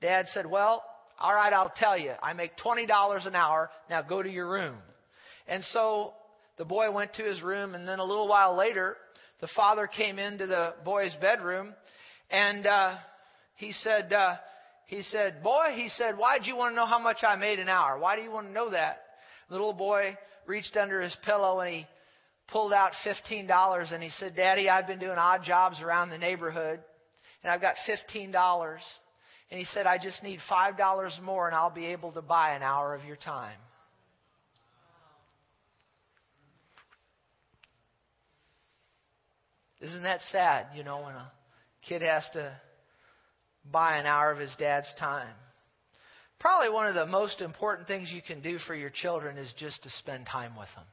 dad 0.00 0.26
said, 0.34 0.44
Well, 0.44 0.84
all 1.18 1.32
right, 1.34 1.52
I'll 1.52 1.72
tell 1.76 1.96
you. 1.96 2.12
I 2.22 2.32
make 2.32 2.52
$20 2.58 3.26
an 3.26 3.34
hour. 3.34 3.70
Now 3.88 4.02
go 4.02 4.22
to 4.22 4.28
your 4.28 4.48
room. 4.50 4.76
And 5.46 5.62
so 5.64 6.12
the 6.58 6.64
boy 6.64 6.90
went 6.90 7.14
to 7.14 7.24
his 7.24 7.42
room, 7.42 7.74
and 7.74 7.86
then 7.86 7.98
a 7.98 8.04
little 8.04 8.28
while 8.28 8.56
later, 8.56 8.96
the 9.40 9.48
father 9.54 9.86
came 9.86 10.18
into 10.18 10.46
the 10.46 10.74
boy's 10.84 11.14
bedroom, 11.20 11.74
and 12.30 12.66
uh, 12.66 12.96
he 13.56 13.72
said, 13.72 14.12
uh, 14.12 14.36
he 14.86 15.02
said, 15.02 15.42
boy, 15.42 15.72
he 15.74 15.88
said, 15.88 16.16
why 16.16 16.38
do 16.38 16.46
you 16.46 16.56
want 16.56 16.72
to 16.72 16.76
know 16.76 16.86
how 16.86 16.98
much 16.98 17.18
I 17.22 17.36
made 17.36 17.58
an 17.58 17.68
hour? 17.68 17.98
Why 17.98 18.16
do 18.16 18.22
you 18.22 18.30
want 18.30 18.46
to 18.46 18.52
know 18.52 18.70
that? 18.70 19.02
The 19.48 19.54
little 19.54 19.72
boy 19.72 20.16
reached 20.46 20.76
under 20.76 21.00
his 21.00 21.16
pillow 21.24 21.60
and 21.60 21.70
he 21.70 21.86
pulled 22.48 22.72
out 22.72 22.92
fifteen 23.02 23.46
dollars 23.46 23.90
and 23.92 24.02
he 24.02 24.10
said, 24.10 24.36
Daddy, 24.36 24.68
I've 24.68 24.86
been 24.86 24.98
doing 24.98 25.18
odd 25.18 25.42
jobs 25.44 25.80
around 25.80 26.10
the 26.10 26.18
neighborhood, 26.18 26.80
and 27.42 27.50
I've 27.50 27.60
got 27.60 27.74
fifteen 27.86 28.30
dollars. 28.30 28.80
And 29.50 29.58
he 29.58 29.66
said, 29.66 29.86
I 29.86 29.98
just 29.98 30.22
need 30.22 30.40
$5 30.50 31.22
more 31.22 31.46
and 31.46 31.54
I'll 31.54 31.70
be 31.70 31.86
able 31.86 32.12
to 32.12 32.22
buy 32.22 32.54
an 32.54 32.62
hour 32.62 32.94
of 32.94 33.04
your 33.04 33.16
time. 33.16 33.58
Isn't 39.80 40.04
that 40.04 40.20
sad, 40.32 40.68
you 40.74 40.82
know, 40.82 41.02
when 41.02 41.14
a 41.14 41.30
kid 41.86 42.00
has 42.00 42.26
to 42.32 42.56
buy 43.70 43.98
an 43.98 44.06
hour 44.06 44.32
of 44.32 44.38
his 44.38 44.54
dad's 44.58 44.92
time? 44.98 45.34
Probably 46.40 46.70
one 46.70 46.86
of 46.86 46.94
the 46.94 47.06
most 47.06 47.40
important 47.40 47.86
things 47.86 48.10
you 48.10 48.22
can 48.22 48.40
do 48.40 48.58
for 48.58 48.74
your 48.74 48.90
children 48.90 49.36
is 49.36 49.52
just 49.58 49.82
to 49.82 49.90
spend 49.90 50.26
time 50.26 50.56
with 50.56 50.68
them. 50.74 50.84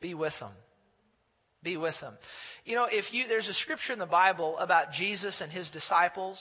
Be 0.00 0.14
with 0.14 0.32
them. 0.40 0.52
Be 1.62 1.76
with 1.76 1.94
them. 2.00 2.14
You 2.64 2.76
know, 2.76 2.86
if 2.90 3.12
you 3.12 3.26
there's 3.28 3.48
a 3.48 3.54
scripture 3.54 3.92
in 3.92 3.98
the 3.98 4.06
Bible 4.06 4.56
about 4.58 4.92
Jesus 4.92 5.40
and 5.40 5.52
his 5.52 5.68
disciples, 5.70 6.38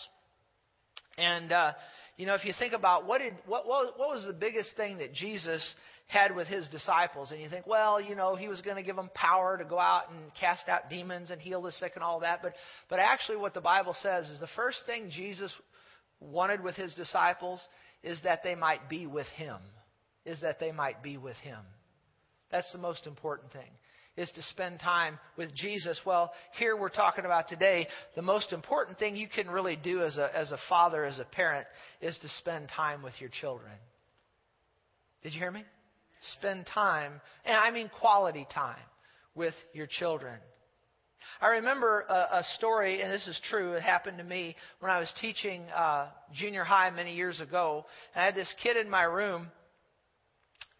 and 1.19 1.51
uh, 1.51 1.73
you 2.17 2.25
know, 2.25 2.33
if 2.33 2.45
you 2.45 2.53
think 2.57 2.73
about 2.73 3.05
what 3.05 3.19
did 3.19 3.33
what, 3.45 3.67
what 3.67 3.97
what 3.97 4.09
was 4.09 4.25
the 4.25 4.33
biggest 4.33 4.75
thing 4.75 4.97
that 4.99 5.13
Jesus 5.13 5.63
had 6.07 6.35
with 6.35 6.47
his 6.47 6.67
disciples, 6.69 7.31
and 7.31 7.39
you 7.39 7.49
think, 7.49 7.67
well, 7.67 8.01
you 8.01 8.15
know, 8.15 8.35
he 8.35 8.47
was 8.47 8.61
going 8.61 8.77
to 8.77 8.83
give 8.83 8.95
them 8.95 9.09
power 9.13 9.57
to 9.57 9.65
go 9.65 9.77
out 9.77 10.09
and 10.09 10.19
cast 10.39 10.67
out 10.67 10.89
demons 10.89 11.29
and 11.29 11.39
heal 11.39 11.61
the 11.61 11.71
sick 11.73 11.91
and 11.95 12.03
all 12.03 12.21
that, 12.21 12.41
but 12.41 12.53
but 12.89 12.99
actually, 12.99 13.37
what 13.37 13.53
the 13.53 13.61
Bible 13.61 13.95
says 14.01 14.27
is 14.29 14.39
the 14.39 14.47
first 14.55 14.79
thing 14.85 15.09
Jesus 15.09 15.51
wanted 16.19 16.63
with 16.63 16.75
his 16.75 16.93
disciples 16.95 17.61
is 18.03 18.19
that 18.23 18.43
they 18.43 18.55
might 18.55 18.89
be 18.89 19.05
with 19.05 19.27
him, 19.27 19.57
is 20.25 20.39
that 20.41 20.59
they 20.59 20.71
might 20.71 21.03
be 21.03 21.17
with 21.17 21.37
him. 21.37 21.59
That's 22.51 22.71
the 22.71 22.79
most 22.79 23.05
important 23.05 23.51
thing 23.51 23.69
is 24.19 24.29
to 24.33 24.43
spend 24.43 24.79
time 24.81 25.17
with 25.37 25.55
Jesus. 25.55 25.97
Well, 26.05 26.33
here 26.57 26.75
we're 26.75 26.89
talking 26.89 27.23
about 27.23 27.47
today, 27.47 27.87
the 28.15 28.21
most 28.21 28.51
important 28.51 28.99
thing 28.99 29.15
you 29.15 29.29
can 29.33 29.47
really 29.49 29.77
do 29.77 30.03
as 30.03 30.17
a, 30.17 30.29
as 30.37 30.51
a 30.51 30.57
father, 30.67 31.05
as 31.05 31.19
a 31.19 31.23
parent, 31.23 31.65
is 32.01 32.17
to 32.21 32.29
spend 32.39 32.67
time 32.67 33.01
with 33.01 33.13
your 33.19 33.29
children. 33.29 33.71
Did 35.23 35.33
you 35.33 35.39
hear 35.39 35.51
me? 35.51 35.63
Spend 36.37 36.67
time, 36.73 37.13
and 37.45 37.55
I 37.55 37.71
mean 37.71 37.89
quality 37.99 38.45
time, 38.53 38.75
with 39.35 39.53
your 39.73 39.87
children. 39.87 40.37
I 41.39 41.47
remember 41.47 42.01
a, 42.09 42.39
a 42.39 42.43
story, 42.57 43.01
and 43.01 43.09
this 43.09 43.25
is 43.25 43.39
true, 43.49 43.73
it 43.73 43.83
happened 43.83 44.17
to 44.17 44.23
me 44.25 44.57
when 44.81 44.91
I 44.91 44.99
was 44.99 45.09
teaching 45.21 45.63
uh, 45.73 46.07
junior 46.33 46.65
high 46.65 46.89
many 46.89 47.15
years 47.15 47.39
ago. 47.39 47.85
And 48.13 48.21
I 48.21 48.25
had 48.25 48.35
this 48.35 48.53
kid 48.61 48.75
in 48.75 48.89
my 48.89 49.03
room. 49.03 49.47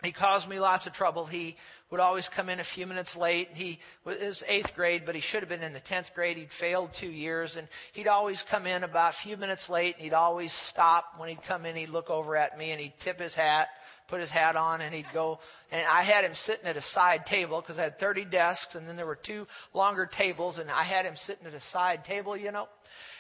He 0.02 0.14
caused 0.14 0.48
me 0.48 0.60
lots 0.60 0.88
of 0.88 0.94
trouble. 0.94 1.26
He 1.26 1.58
would 1.92 2.00
always 2.00 2.28
come 2.34 2.48
in 2.48 2.62
a 2.62 2.66
few 2.74 2.88
minutes 2.88 3.14
late. 3.18 3.50
He 3.54 3.80
was 4.06 4.42
eighth 4.48 4.70
grade, 4.74 5.04
but 5.06 5.14
he 5.14 5.20
should 5.22 5.42
have 5.42 5.50
been 5.50 5.62
in 5.62 5.74
the 5.74 5.82
tenth 5.82 6.08
grade. 6.16 6.38
He'd 6.38 6.48
failed 6.58 6.92
two 7.00 7.10
years, 7.10 7.56
and 7.58 7.68
he'd 7.94 8.08
always 8.08 8.42
come 8.50 8.66
in 8.66 8.84
about 8.84 9.14
a 9.14 9.24
few 9.28 9.36
minutes 9.36 9.66
late. 9.68 9.96
And 9.96 10.04
he'd 10.06 10.14
always 10.14 10.54
stop 10.70 11.06
when 11.18 11.28
he'd 11.28 11.44
come 11.46 11.66
in. 11.66 11.76
He'd 11.76 11.90
look 11.90 12.10
over 12.10 12.38
at 12.38 12.58
me, 12.58 12.72
and 12.72 12.80
he'd 12.80 12.94
tip 13.04 13.20
his 13.20 13.36
hat, 13.36 13.68
put 14.08 14.22
his 14.22 14.32
hat 14.32 14.56
on, 14.56 14.80
and 14.80 14.96
he'd 14.96 15.06
go. 15.14 15.40
And 15.70 15.86
I 15.86 16.04
had 16.04 16.24
him 16.24 16.34
sitting 16.46 16.66
at 16.66 16.78
a 16.78 16.84
side 16.94 17.26
table 17.26 17.60
because 17.60 17.78
I 17.78 17.84
had 17.84 18.00
30 18.00 18.26
desks, 18.26 18.76
and 18.76 18.88
then 18.88 18.96
there 18.96 19.06
were 19.06 19.20
two 19.22 19.48
longer 19.74 20.10
tables, 20.18 20.60
and 20.60 20.72
I 20.72 20.86
had 20.86 21.06
him 21.06 21.16
sitting 21.26 21.46
at 21.46 21.54
a 21.54 21.62
side 21.74 22.06
table, 22.06 22.38
you 22.38 22.54
know 22.54 22.70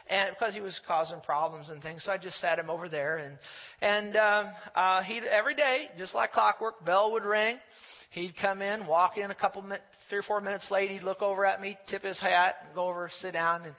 and 0.10 0.32
because 0.38 0.54
he 0.54 0.62
was 0.62 0.80
causing 0.88 1.20
problems 1.22 1.70
and 1.70 1.82
things. 1.82 2.04
So 2.04 2.12
I 2.12 2.18
just 2.18 2.40
sat 2.40 2.60
him 2.60 2.70
over 2.70 2.90
there, 2.90 3.18
and 3.18 3.38
and 3.82 4.16
uh, 4.16 4.44
uh, 4.76 5.04
he 5.04 5.20
every 5.20 5.56
day, 5.56 5.90
just 5.98 6.14
like 6.14 6.32
clockwork, 6.32 6.84
bell 6.86 7.12
would 7.12 7.24
ring, 7.24 7.58
He'd 8.12 8.36
come 8.42 8.62
in, 8.62 8.88
walk 8.88 9.18
in 9.18 9.30
a 9.30 9.36
couple 9.36 9.62
minutes, 9.62 9.84
three 10.10 10.20
or 10.20 10.24
four 10.24 10.42
minutes 10.42 10.70
late. 10.72 10.90
He'd 10.90 11.04
look 11.04 11.22
over 11.22 11.46
at 11.46 11.62
me, 11.62 11.78
tip 11.90 12.04
his 12.04 12.20
hat, 12.20 12.56
and 12.66 12.74
go 12.74 12.88
over, 12.90 13.10
sit 13.22 13.34
down. 13.34 13.66
And 13.66 13.76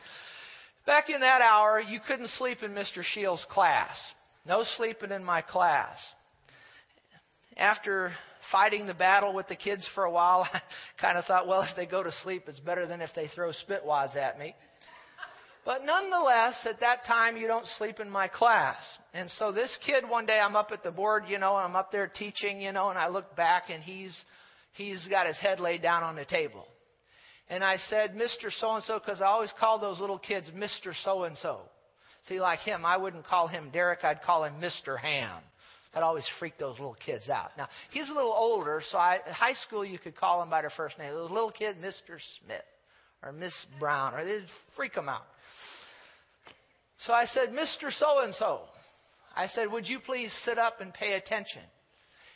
back 0.87 1.11
in 1.11 1.21
that 1.21 1.41
hour, 1.41 1.81
you 1.81 1.99
couldn't 2.07 2.29
sleep 2.31 2.63
in 2.63 2.71
Mr. 2.71 3.03
Shields' 3.03 3.45
class. 3.51 3.97
No 4.47 4.65
sleeping 4.77 5.11
in 5.11 5.25
my 5.25 5.43
class. 5.43 5.99
After 7.57 8.13
fighting 8.53 8.87
the 8.87 8.95
battle 8.95 9.35
with 9.35 9.49
the 9.49 9.57
kids 9.57 9.87
for 9.97 10.05
a 10.05 10.11
while, 10.11 10.49
I 10.53 10.61
kind 11.01 11.19
of 11.19 11.25
thought, 11.25 11.49
well, 11.49 11.63
if 11.63 11.75
they 11.77 11.87
go 11.87 12.05
to 12.05 12.13
sleep, 12.23 12.45
it's 12.47 12.61
better 12.61 12.87
than 12.87 13.01
if 13.01 13.11
they 13.17 13.27
throw 13.35 13.51
spitwads 13.51 14.17
at 14.17 14.39
me. 14.39 14.55
But 15.65 15.85
nonetheless, 15.85 16.55
at 16.65 16.81
that 16.81 17.05
time, 17.07 17.37
you 17.37 17.47
don't 17.47 17.67
sleep 17.79 18.01
in 18.01 18.09
my 18.09 18.29
class. 18.29 18.77
And 19.13 19.31
so 19.39 19.53
this 19.53 19.77
kid, 19.85 20.09
one 20.09 20.25
day, 20.25 20.41
I'm 20.41 20.57
up 20.57 20.71
at 20.73 20.83
the 20.83 20.91
board, 20.91 21.25
you 21.29 21.39
know, 21.39 21.57
and 21.57 21.65
I'm 21.67 21.77
up 21.77 21.93
there 21.93 22.09
teaching, 22.09 22.63
you 22.63 22.73
know, 22.73 22.89
and 22.89 22.99
I 22.99 23.09
look 23.09 23.37
back 23.37 23.65
and 23.69 23.83
he's, 23.83 24.17
he's 24.73 25.07
got 25.09 25.27
his 25.27 25.37
head 25.39 25.61
laid 25.61 25.83
down 25.83 26.03
on 26.03 26.17
the 26.17 26.25
table. 26.25 26.67
And 27.49 27.63
I 27.63 27.77
said, 27.89 28.15
Mr. 28.15 28.51
So 28.59 28.75
and 28.75 28.85
so, 28.85 28.99
because 28.99 29.21
I 29.21 29.27
always 29.27 29.53
call 29.59 29.79
those 29.79 30.01
little 30.01 30.19
kids 30.19 30.51
Mr. 30.57 30.95
So 31.05 31.25
and 31.25 31.37
so. 31.39 31.61
See, 32.27 32.41
like 32.41 32.61
him, 32.61 32.87
I 32.87 32.97
wouldn't 32.97 33.27
call 33.27 33.49
him 33.49 33.71
Derek, 33.73 34.05
I'd 34.05 34.23
call 34.23 34.45
him 34.45 34.55
Mr. 34.61 34.99
Ham. 34.99 35.43
That 35.93 36.05
always 36.05 36.29
freaked 36.39 36.61
those 36.61 36.79
little 36.79 36.97
kids 37.05 37.29
out. 37.29 37.51
Now, 37.59 37.69
he's 37.91 38.09
a 38.09 38.15
little 38.15 38.33
older, 38.33 38.81
so 38.91 38.97
I, 38.97 39.19
high 39.27 39.55
school 39.55 39.85
you 39.85 39.99
could 39.99 40.17
call 40.17 40.41
him 40.43 40.49
by 40.49 40.61
their 40.61 40.71
first 40.71 40.97
name. 40.99 41.13
Those 41.13 41.31
little 41.31 41.51
kid, 41.51 41.77
Mr. 41.83 42.19
Smith, 42.45 42.63
or 43.25 43.33
Miss 43.33 43.55
Brown, 43.81 44.15
or 44.15 44.25
they'd 44.25 44.47
freak 44.77 44.95
them 44.95 45.09
out. 45.09 45.25
So 47.07 47.13
I 47.13 47.25
said, 47.27 47.51
Mr. 47.51 47.91
So 47.93 48.21
and 48.21 48.35
so. 48.35 48.61
I 49.35 49.47
said, 49.47 49.71
Would 49.71 49.89
you 49.89 50.01
please 50.01 50.35
sit 50.45 50.59
up 50.59 50.81
and 50.81 50.93
pay 50.93 51.15
attention? 51.15 51.63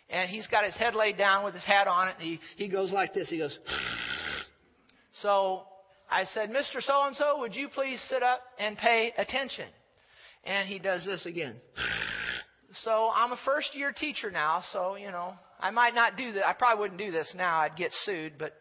And 0.09 0.29
he's 0.29 0.47
got 0.47 0.65
his 0.65 0.75
head 0.75 0.95
laid 0.95 1.19
down 1.19 1.45
with 1.45 1.55
his 1.55 1.65
hat 1.65 1.87
on 1.87 2.09
it, 2.09 2.15
and 2.19 2.27
he, 2.27 2.41
he 2.57 2.69
goes 2.69 2.93
like 2.93 3.15
this. 3.15 3.29
He 3.29 3.39
goes, 3.39 3.59
So 5.23 5.63
I 6.11 6.25
said, 6.25 6.51
Mr. 6.51 6.81
So 6.81 7.03
and 7.05 7.17
so, 7.17 7.41
would 7.41 7.55
you 7.55 7.69
please 7.69 8.03
sit 8.09 8.23
up 8.23 8.41
and 8.59 8.77
pay 8.77 9.13
attention? 9.17 9.69
And 10.45 10.69
he 10.69 10.79
does 10.79 11.05
this 11.05 11.27
again. 11.27 11.57
So 12.83 13.09
I'm 13.15 13.31
a 13.31 13.39
first 13.45 13.77
year 13.77 13.93
teacher 13.93 14.33
now, 14.33 14.61
so, 14.73 14.97
you 14.97 15.13
know, 15.13 15.35
I 15.61 15.71
might 15.71 15.95
not 15.95 16.17
do 16.17 16.33
that. 16.33 16.45
I 16.45 16.55
probably 16.55 16.81
wouldn't 16.81 16.99
do 16.99 17.13
this 17.13 17.33
now. 17.37 17.61
I'd 17.61 17.77
get 17.77 17.93
sued, 18.03 18.33
but, 18.37 18.53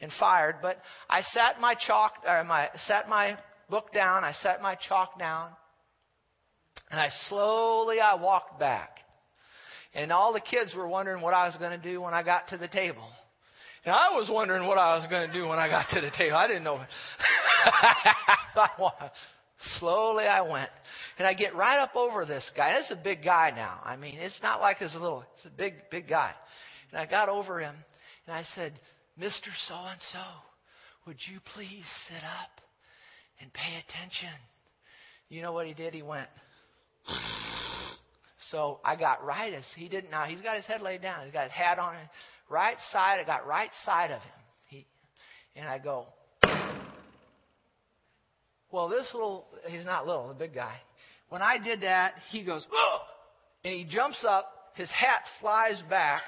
and 0.00 0.10
fired. 0.18 0.56
But 0.60 0.78
I 1.08 1.22
sat 1.22 1.60
my 1.60 1.76
chalk, 1.76 2.14
or 2.26 2.42
my, 2.42 2.68
sat 2.88 3.08
my 3.08 3.38
book 3.70 3.92
down, 3.92 4.24
I 4.24 4.32
set 4.32 4.60
my 4.60 4.76
chalk 4.88 5.18
down, 5.18 5.50
and 6.90 7.00
I 7.00 7.08
slowly 7.28 8.00
I 8.00 8.14
walked 8.14 8.58
back. 8.58 8.98
And 9.94 10.12
all 10.12 10.32
the 10.32 10.40
kids 10.40 10.74
were 10.74 10.86
wondering 10.86 11.22
what 11.22 11.34
I 11.34 11.46
was 11.46 11.56
going 11.56 11.78
to 11.78 11.82
do 11.82 12.00
when 12.00 12.14
I 12.14 12.22
got 12.22 12.48
to 12.48 12.56
the 12.56 12.68
table. 12.68 13.08
And 13.84 13.94
I 13.94 14.10
was 14.10 14.28
wondering 14.30 14.66
what 14.66 14.78
I 14.78 14.96
was 14.96 15.06
going 15.08 15.26
to 15.26 15.32
do 15.32 15.48
when 15.48 15.58
I 15.58 15.68
got 15.68 15.86
to 15.90 16.00
the 16.00 16.10
table. 16.16 16.36
I 16.36 16.46
didn't 16.46 16.64
know. 16.64 16.80
Slowly 19.78 20.24
I 20.24 20.42
went. 20.42 20.70
And 21.18 21.26
I 21.26 21.34
get 21.34 21.54
right 21.54 21.80
up 21.80 21.96
over 21.96 22.24
this 22.24 22.48
guy. 22.56 22.74
This 22.74 22.86
is 22.86 22.92
a 22.92 23.02
big 23.02 23.24
guy 23.24 23.52
now. 23.54 23.80
I 23.84 23.96
mean, 23.96 24.16
it's 24.18 24.40
not 24.42 24.60
like 24.60 24.78
this 24.78 24.92
little, 24.94 25.24
it's 25.36 25.46
a 25.46 25.56
big, 25.56 25.74
big 25.90 26.08
guy. 26.08 26.32
And 26.92 27.00
I 27.00 27.06
got 27.06 27.28
over 27.28 27.60
him 27.60 27.74
and 28.26 28.36
I 28.36 28.44
said, 28.54 28.74
Mr. 29.18 29.48
So 29.68 29.74
and 29.74 30.00
so, 30.12 30.22
would 31.06 31.18
you 31.30 31.40
please 31.54 31.84
sit 32.08 32.22
up? 32.22 32.50
And 33.40 33.52
pay 33.52 33.82
attention. 33.86 34.38
You 35.28 35.42
know 35.42 35.52
what 35.52 35.66
he 35.66 35.74
did? 35.74 35.94
He 35.94 36.02
went. 36.02 36.28
So 38.50 38.80
I 38.84 38.96
got 38.96 39.24
right 39.24 39.52
as 39.52 39.64
he 39.76 39.88
didn't. 39.88 40.10
Now 40.10 40.24
he's 40.24 40.40
got 40.40 40.56
his 40.56 40.66
head 40.66 40.82
laid 40.82 41.02
down. 41.02 41.24
He's 41.24 41.32
got 41.32 41.44
his 41.44 41.52
hat 41.52 41.78
on. 41.78 41.94
Right 42.48 42.76
side. 42.92 43.20
I 43.20 43.24
got 43.24 43.46
right 43.46 43.70
side 43.84 44.10
of 44.10 44.20
him. 44.20 44.32
He, 44.68 44.86
and 45.54 45.68
I 45.68 45.78
go. 45.78 46.06
Well, 48.72 48.88
this 48.88 49.08
little. 49.12 49.46
He's 49.66 49.84
not 49.84 50.06
little. 50.06 50.28
The 50.28 50.34
big 50.34 50.54
guy. 50.54 50.76
When 51.28 51.42
I 51.42 51.58
did 51.58 51.82
that, 51.82 52.14
he 52.30 52.42
goes. 52.42 52.66
Ugh! 52.70 53.00
And 53.64 53.74
he 53.74 53.84
jumps 53.84 54.24
up. 54.26 54.52
His 54.74 54.90
hat 54.90 55.22
flies 55.40 55.80
back. 55.88 56.22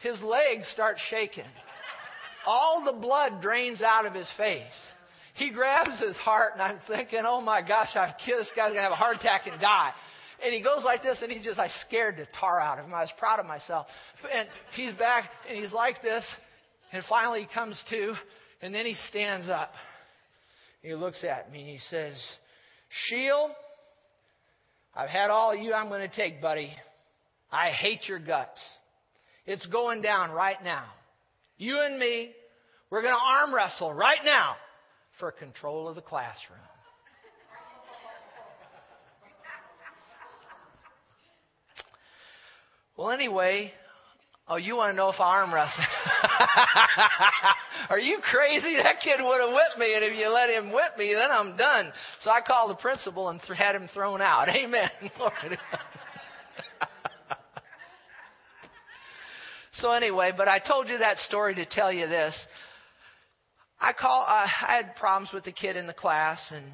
His 0.00 0.20
legs 0.22 0.66
start 0.72 0.96
shaking. 1.10 1.44
All 2.46 2.84
the 2.84 2.92
blood 2.92 3.40
drains 3.40 3.82
out 3.82 4.04
of 4.04 4.14
his 4.14 4.28
face. 4.36 4.62
He 5.34 5.50
grabs 5.50 6.00
his 6.00 6.16
heart, 6.16 6.52
and 6.54 6.62
I'm 6.62 6.78
thinking, 6.86 7.22
oh 7.26 7.40
my 7.40 7.60
gosh, 7.60 7.88
I've 7.96 8.14
killed 8.24 8.40
this 8.40 8.52
guy's 8.54 8.72
to 8.72 8.80
have 8.80 8.92
a 8.92 8.96
heart 8.96 9.16
attack 9.16 9.42
and 9.46 9.60
die. 9.60 9.92
And 10.44 10.54
he 10.54 10.62
goes 10.62 10.84
like 10.84 11.02
this, 11.02 11.18
and 11.22 11.30
he's 11.30 11.42
just, 11.42 11.58
I 11.58 11.68
scared 11.86 12.16
the 12.16 12.26
tar 12.38 12.60
out 12.60 12.78
of 12.78 12.84
him. 12.84 12.94
I 12.94 13.00
was 13.00 13.12
proud 13.18 13.40
of 13.40 13.46
myself. 13.46 13.86
And 14.32 14.48
he's 14.74 14.92
back, 14.92 15.30
and 15.48 15.58
he's 15.60 15.72
like 15.72 16.02
this, 16.02 16.24
and 16.92 17.02
finally 17.08 17.40
he 17.40 17.48
comes 17.52 17.80
to, 17.90 18.14
and 18.62 18.72
then 18.72 18.86
he 18.86 18.94
stands 19.08 19.48
up. 19.48 19.72
He 20.82 20.94
looks 20.94 21.24
at 21.24 21.50
me, 21.50 21.60
and 21.60 21.68
he 21.68 21.78
says, 21.90 22.14
Sheil, 23.08 23.50
I've 24.94 25.10
had 25.10 25.30
all 25.30 25.52
of 25.52 25.58
you 25.58 25.74
I'm 25.74 25.88
going 25.88 26.08
to 26.08 26.14
take, 26.14 26.40
buddy. 26.40 26.70
I 27.50 27.70
hate 27.70 28.06
your 28.06 28.20
guts. 28.20 28.60
It's 29.46 29.66
going 29.66 30.00
down 30.00 30.30
right 30.30 30.62
now. 30.62 30.84
You 31.58 31.80
and 31.80 31.98
me, 31.98 32.30
we're 32.90 33.02
going 33.02 33.14
to 33.14 33.20
arm 33.20 33.52
wrestle 33.52 33.92
right 33.92 34.20
now 34.24 34.56
for 35.18 35.30
control 35.30 35.88
of 35.88 35.94
the 35.94 36.02
classroom. 36.02 36.58
Well, 42.96 43.10
anyway, 43.10 43.72
oh, 44.46 44.56
you 44.56 44.76
want 44.76 44.92
to 44.92 44.96
know 44.96 45.08
if 45.08 45.18
I 45.18 45.38
arm 45.38 45.52
wrestle? 45.52 45.82
Are 47.90 47.98
you 47.98 48.18
crazy? 48.22 48.76
That 48.76 49.00
kid 49.02 49.18
would 49.20 49.40
have 49.40 49.50
whipped 49.50 49.78
me, 49.78 49.94
and 49.94 50.04
if 50.04 50.16
you 50.16 50.28
let 50.28 50.48
him 50.48 50.72
whip 50.72 50.96
me, 50.96 51.12
then 51.12 51.28
I'm 51.30 51.56
done. 51.56 51.92
So 52.20 52.30
I 52.30 52.40
called 52.40 52.70
the 52.70 52.76
principal 52.76 53.30
and 53.30 53.42
th- 53.42 53.58
had 53.58 53.74
him 53.74 53.88
thrown 53.92 54.22
out. 54.22 54.48
Amen. 54.56 54.88
Lord. 55.18 55.32
so 59.72 59.90
anyway, 59.90 60.30
but 60.36 60.46
I 60.46 60.60
told 60.60 60.88
you 60.88 60.98
that 60.98 61.18
story 61.18 61.56
to 61.56 61.66
tell 61.66 61.92
you 61.92 62.06
this. 62.06 62.46
I 63.84 63.92
call. 63.92 64.22
Uh, 64.22 64.46
I 64.66 64.76
had 64.76 64.96
problems 64.96 65.30
with 65.34 65.44
the 65.44 65.52
kid 65.52 65.76
in 65.76 65.86
the 65.86 65.92
class, 65.92 66.40
and 66.50 66.64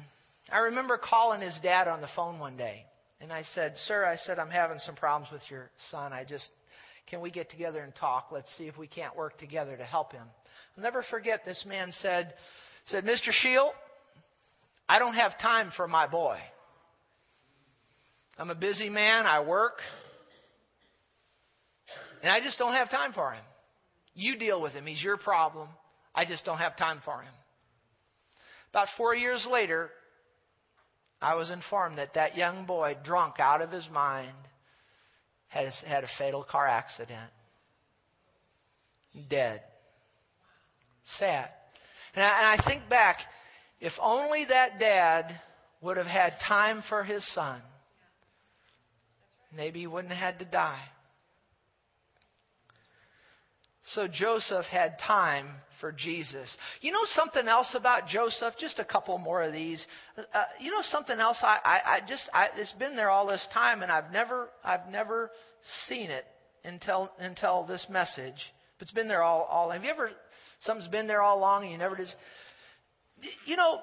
I 0.49 0.59
remember 0.59 0.97
calling 0.97 1.41
his 1.41 1.57
dad 1.61 1.89
on 1.89 1.99
the 1.99 2.07
phone 2.15 2.39
one 2.39 2.55
day, 2.55 2.85
and 3.19 3.33
I 3.33 3.43
said, 3.53 3.75
"Sir, 3.85 4.05
I 4.05 4.15
said 4.15 4.39
I'm 4.39 4.49
having 4.49 4.79
some 4.79 4.95
problems 4.95 5.29
with 5.29 5.41
your 5.49 5.69
son. 5.89 6.13
I 6.13 6.23
just 6.23 6.47
can 7.07 7.19
we 7.19 7.29
get 7.29 7.49
together 7.49 7.81
and 7.81 7.93
talk? 7.95 8.29
Let's 8.31 8.49
see 8.57 8.67
if 8.67 8.77
we 8.77 8.87
can't 8.87 9.13
work 9.17 9.37
together 9.39 9.75
to 9.75 9.83
help 9.83 10.13
him." 10.13 10.25
I'll 10.77 10.83
never 10.83 11.03
forget 11.03 11.41
this 11.43 11.61
man 11.67 11.91
said, 11.99 12.33
said, 12.85 13.03
Mr. 13.03 13.31
Shield, 13.31 13.73
I 14.87 14.99
don't 14.99 15.15
have 15.15 15.37
time 15.37 15.73
for 15.75 15.89
my 15.89 16.07
boy. 16.07 16.37
I'm 18.37 18.49
a 18.49 18.55
busy 18.55 18.89
man, 18.89 19.25
I 19.25 19.41
work, 19.41 19.79
and 22.23 22.31
I 22.31 22.39
just 22.39 22.57
don't 22.57 22.71
have 22.71 22.89
time 22.89 23.11
for 23.11 23.33
him. 23.33 23.43
You 24.13 24.37
deal 24.37 24.61
with 24.61 24.71
him. 24.71 24.85
He's 24.85 25.03
your 25.03 25.17
problem. 25.17 25.67
I 26.13 26.25
just 26.25 26.45
don't 26.45 26.57
have 26.57 26.77
time 26.77 27.01
for 27.03 27.21
him. 27.21 27.33
About 28.71 28.87
four 28.97 29.15
years 29.15 29.45
later, 29.49 29.89
I 31.21 31.35
was 31.35 31.49
informed 31.49 31.97
that 31.97 32.15
that 32.15 32.35
young 32.37 32.65
boy, 32.65 32.97
drunk 33.03 33.35
out 33.39 33.61
of 33.61 33.71
his 33.71 33.87
mind, 33.91 34.35
had 35.47 35.65
a, 35.65 35.71
had 35.87 36.03
a 36.03 36.09
fatal 36.17 36.43
car 36.43 36.67
accident. 36.67 37.29
Dead. 39.29 39.61
Sad. 41.19 41.49
And 42.15 42.23
I, 42.23 42.53
and 42.53 42.61
I 42.61 42.65
think 42.65 42.89
back, 42.89 43.17
if 43.79 43.93
only 44.01 44.45
that 44.45 44.79
dad 44.79 45.39
would 45.81 45.97
have 45.97 46.07
had 46.07 46.33
time 46.47 46.83
for 46.87 47.03
his 47.03 47.25
son, 47.33 47.61
maybe 49.55 49.81
he 49.81 49.87
wouldn't 49.87 50.13
have 50.13 50.33
had 50.35 50.39
to 50.39 50.45
die. 50.45 50.83
So 53.93 54.07
Joseph 54.07 54.65
had 54.65 54.97
time 55.05 55.47
for 55.81 55.91
Jesus. 55.91 56.55
You 56.79 56.93
know 56.93 57.05
something 57.15 57.47
else 57.47 57.75
about 57.75 58.07
Joseph? 58.07 58.53
Just 58.57 58.79
a 58.79 58.85
couple 58.85 59.17
more 59.17 59.41
of 59.41 59.51
these. 59.51 59.85
Uh, 60.17 60.43
you 60.59 60.71
know 60.71 60.83
something 60.83 61.19
else? 61.19 61.39
I, 61.41 61.57
I, 61.63 61.95
I 61.95 61.99
just 62.07 62.29
I, 62.33 62.47
it's 62.55 62.71
been 62.73 62.95
there 62.95 63.09
all 63.09 63.27
this 63.27 63.45
time, 63.53 63.81
and 63.81 63.91
I've 63.91 64.11
never 64.11 64.49
I've 64.63 64.87
never 64.89 65.31
seen 65.89 66.09
it 66.09 66.25
until 66.63 67.11
until 67.19 67.65
this 67.65 67.85
message. 67.89 68.35
But 68.77 68.83
it's 68.83 68.91
been 68.91 69.09
there 69.09 69.23
all 69.23 69.43
all. 69.43 69.71
Have 69.71 69.83
you 69.83 69.89
ever 69.89 70.11
something's 70.61 70.89
been 70.89 71.07
there 71.07 71.21
all 71.21 71.39
along 71.39 71.63
and 71.63 71.71
you 71.71 71.77
never 71.77 71.97
did? 71.97 72.07
You 73.45 73.57
know, 73.57 73.79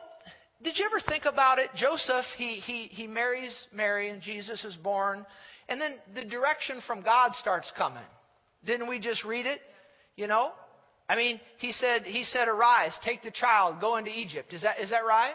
did 0.62 0.78
you 0.78 0.86
ever 0.86 1.00
think 1.06 1.24
about 1.26 1.58
it? 1.58 1.68
Joseph 1.76 2.24
he 2.36 2.60
he 2.60 2.84
he 2.90 3.06
marries 3.06 3.54
Mary, 3.74 4.08
and 4.08 4.22
Jesus 4.22 4.64
is 4.64 4.76
born, 4.76 5.26
and 5.68 5.80
then 5.80 5.94
the 6.14 6.24
direction 6.24 6.80
from 6.86 7.02
God 7.02 7.34
starts 7.34 7.70
coming. 7.76 8.02
Didn't 8.64 8.88
we 8.88 8.98
just 8.98 9.24
read 9.24 9.46
it? 9.46 9.60
You 10.16 10.26
know? 10.26 10.50
I 11.08 11.16
mean, 11.16 11.40
he 11.56 11.72
said, 11.72 12.02
he 12.02 12.24
said, 12.24 12.48
arise, 12.48 12.92
take 13.02 13.22
the 13.22 13.30
child, 13.30 13.80
go 13.80 13.96
into 13.96 14.10
Egypt. 14.10 14.52
Is 14.52 14.62
that, 14.62 14.78
is 14.80 14.90
that 14.90 15.06
right? 15.06 15.34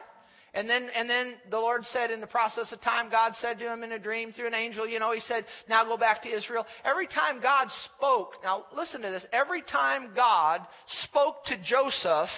And 0.53 0.69
then, 0.69 0.87
and 0.95 1.09
then 1.09 1.33
the 1.49 1.57
Lord 1.57 1.83
said 1.85 2.11
in 2.11 2.21
the 2.21 2.27
process 2.27 2.71
of 2.71 2.79
time, 2.81 3.09
God 3.09 3.33
said 3.39 3.57
to 3.57 3.73
him 3.73 3.81
in 3.81 3.91
a 3.91 3.97
dream 3.97 4.31
through 4.31 4.45
an 4.45 4.53
angel, 4.53 4.87
you 4.87 4.99
know, 4.99 5.11
he 5.11 5.19
said, 5.21 5.45
now 5.67 5.83
go 5.83 5.97
back 5.97 6.21
to 6.23 6.29
Israel. 6.29 6.63
Every 6.85 7.07
time 7.07 7.41
God 7.41 7.69
spoke, 7.95 8.33
now 8.43 8.65
listen 8.75 9.01
to 9.01 9.09
this, 9.09 9.25
every 9.33 9.63
time 9.63 10.11
God 10.15 10.61
spoke 11.09 11.43
to 11.45 11.57
Joseph, 11.63 12.29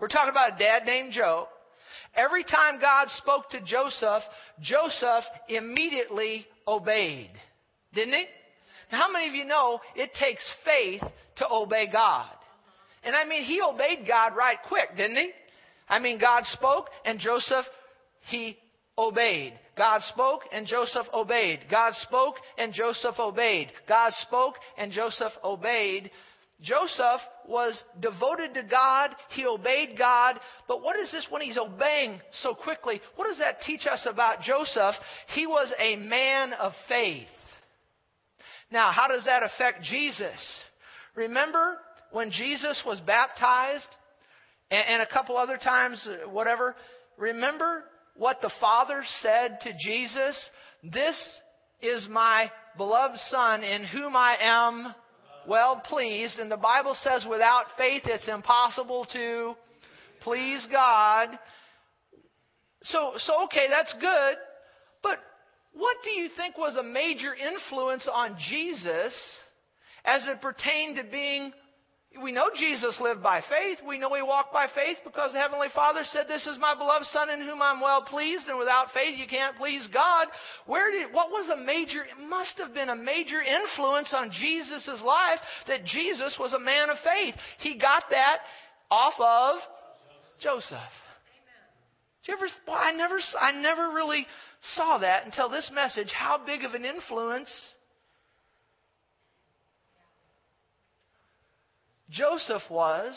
we're 0.00 0.08
talking 0.08 0.30
about 0.30 0.54
a 0.54 0.58
dad 0.58 0.86
named 0.86 1.12
Joe, 1.12 1.48
every 2.14 2.44
time 2.44 2.80
God 2.80 3.08
spoke 3.18 3.50
to 3.50 3.60
Joseph, 3.60 4.22
Joseph 4.62 5.24
immediately 5.50 6.46
obeyed. 6.66 7.30
Didn't 7.92 8.14
he? 8.14 8.24
Now, 8.90 9.02
how 9.02 9.12
many 9.12 9.28
of 9.28 9.34
you 9.34 9.44
know 9.44 9.80
it 9.94 10.12
takes 10.18 10.50
faith 10.64 11.02
to 11.38 11.46
obey 11.50 11.86
God. 11.90 12.30
And 13.08 13.16
I 13.16 13.24
mean, 13.24 13.44
he 13.44 13.62
obeyed 13.62 14.06
God 14.06 14.36
right 14.36 14.58
quick, 14.68 14.94
didn't 14.94 15.16
he? 15.16 15.30
I 15.88 15.98
mean, 15.98 16.20
God 16.20 16.44
spoke 16.44 16.88
and 17.06 17.18
Joseph, 17.18 17.64
he 18.28 18.58
obeyed. 18.98 19.54
God 19.78 20.02
spoke 20.12 20.42
and 20.52 20.66
Joseph 20.66 21.06
obeyed. 21.14 21.60
God 21.70 21.94
spoke 22.02 22.34
and 22.58 22.74
Joseph 22.74 23.18
obeyed. 23.18 23.72
God 23.88 24.12
spoke 24.20 24.56
and 24.76 24.92
Joseph 24.92 25.32
obeyed. 25.42 26.10
Joseph 26.60 27.22
was 27.46 27.82
devoted 27.98 28.52
to 28.52 28.62
God. 28.64 29.14
He 29.30 29.46
obeyed 29.46 29.96
God. 29.96 30.38
But 30.66 30.82
what 30.82 30.98
is 31.00 31.10
this 31.10 31.26
when 31.30 31.40
he's 31.40 31.56
obeying 31.56 32.20
so 32.42 32.52
quickly? 32.52 33.00
What 33.16 33.28
does 33.28 33.38
that 33.38 33.62
teach 33.62 33.86
us 33.86 34.06
about 34.06 34.42
Joseph? 34.42 34.96
He 35.28 35.46
was 35.46 35.72
a 35.78 35.96
man 35.96 36.52
of 36.52 36.72
faith. 36.90 37.26
Now, 38.70 38.90
how 38.92 39.08
does 39.08 39.24
that 39.24 39.44
affect 39.44 39.82
Jesus? 39.82 40.60
Remember 41.14 41.78
when 42.12 42.30
Jesus 42.30 42.82
was 42.86 43.00
baptized 43.00 43.88
and, 44.70 45.02
a 45.02 45.06
couple 45.06 45.36
other 45.36 45.56
times, 45.56 46.06
uh, 46.06 46.28
whatever? 46.28 46.76
Remember 47.16 47.84
what 48.16 48.40
the 48.40 48.52
Father 48.60 49.02
said 49.22 49.58
to 49.62 49.72
Jesus? 49.82 50.50
This 50.82 51.16
is 51.80 52.06
my 52.10 52.50
beloved 52.76 53.16
Son 53.28 53.62
in 53.62 53.84
whom 53.84 54.16
I 54.16 54.36
am 54.40 54.94
well 55.46 55.82
pleased. 55.84 56.38
And 56.38 56.50
the 56.50 56.56
Bible 56.56 56.96
says 57.02 57.24
without 57.28 57.66
faith 57.76 58.02
it's 58.04 58.28
impossible 58.28 59.06
to 59.12 59.54
please 60.22 60.66
God. 60.70 61.30
So, 62.82 63.12
so 63.18 63.44
okay, 63.44 63.66
that's 63.68 63.94
good. 64.00 64.36
But 65.02 65.18
what 65.72 65.96
do 66.04 66.10
you 66.10 66.28
think 66.36 66.58
was 66.58 66.76
a 66.76 66.82
major 66.82 67.34
influence 67.34 68.08
on 68.12 68.36
Jesus 68.48 69.14
as 70.04 70.26
it 70.28 70.40
pertained 70.40 70.96
to 70.96 71.04
being 71.04 71.52
we 72.22 72.32
know 72.32 72.50
Jesus 72.54 72.98
lived 73.00 73.22
by 73.22 73.40
faith. 73.48 73.78
We 73.86 73.98
know 73.98 74.12
he 74.14 74.22
walked 74.22 74.52
by 74.52 74.66
faith 74.74 74.98
because 75.04 75.32
the 75.32 75.38
Heavenly 75.38 75.68
Father 75.74 76.02
said, 76.04 76.26
This 76.28 76.46
is 76.46 76.58
my 76.58 76.74
beloved 76.74 77.06
Son 77.06 77.30
in 77.30 77.40
whom 77.40 77.62
I'm 77.62 77.80
well 77.80 78.02
pleased, 78.02 78.48
and 78.48 78.58
without 78.58 78.92
faith 78.92 79.18
you 79.18 79.26
can't 79.26 79.56
please 79.56 79.88
God. 79.92 80.28
Where 80.66 80.90
did 80.90 81.12
what 81.12 81.30
was 81.30 81.50
a 81.50 81.56
major 81.56 82.02
it 82.04 82.28
must 82.28 82.58
have 82.58 82.74
been 82.74 82.88
a 82.88 82.96
major 82.96 83.40
influence 83.42 84.12
on 84.12 84.30
Jesus' 84.30 85.02
life 85.04 85.38
that 85.66 85.84
Jesus 85.84 86.36
was 86.38 86.52
a 86.52 86.58
man 86.58 86.90
of 86.90 86.96
faith. 87.04 87.34
He 87.60 87.78
got 87.78 88.04
that 88.10 88.38
off 88.90 89.14
of 89.18 89.60
Joseph. 90.40 90.78
You 92.24 92.34
ever 92.34 92.46
well, 92.66 92.76
I 92.78 92.92
never 92.92 93.18
I 93.40 93.52
never 93.52 93.90
really 93.94 94.26
saw 94.74 94.98
that 94.98 95.24
until 95.24 95.48
this 95.48 95.70
message, 95.72 96.12
how 96.14 96.38
big 96.44 96.62
of 96.62 96.74
an 96.74 96.84
influence 96.84 97.50
Joseph 102.10 102.62
was 102.70 103.14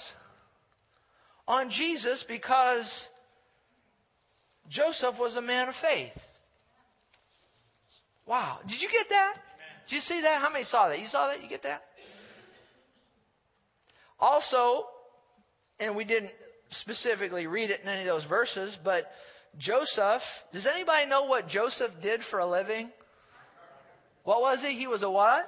on 1.47 1.69
Jesus 1.69 2.23
because 2.27 2.89
Joseph 4.69 5.15
was 5.19 5.35
a 5.35 5.41
man 5.41 5.69
of 5.69 5.75
faith. 5.81 6.11
Wow. 8.25 8.59
Did 8.67 8.81
you 8.81 8.89
get 8.89 9.07
that? 9.09 9.33
Did 9.89 9.95
you 9.95 10.01
see 10.01 10.21
that? 10.21 10.41
How 10.41 10.51
many 10.51 10.63
saw 10.65 10.89
that? 10.89 10.99
You 10.99 11.07
saw 11.07 11.27
that? 11.27 11.41
You 11.41 11.49
get 11.49 11.63
that? 11.63 11.81
Also, 14.19 14.85
and 15.79 15.95
we 15.95 16.05
didn't 16.05 16.31
specifically 16.71 17.47
read 17.47 17.69
it 17.69 17.81
in 17.81 17.89
any 17.89 18.01
of 18.01 18.07
those 18.07 18.25
verses, 18.29 18.77
but 18.83 19.05
Joseph, 19.57 20.21
does 20.53 20.67
anybody 20.71 21.07
know 21.07 21.25
what 21.25 21.47
Joseph 21.47 21.91
did 22.01 22.21
for 22.29 22.39
a 22.39 22.49
living? 22.49 22.89
What 24.23 24.41
was 24.41 24.59
he? 24.61 24.77
He 24.77 24.87
was 24.87 25.03
a 25.03 25.09
what? 25.09 25.45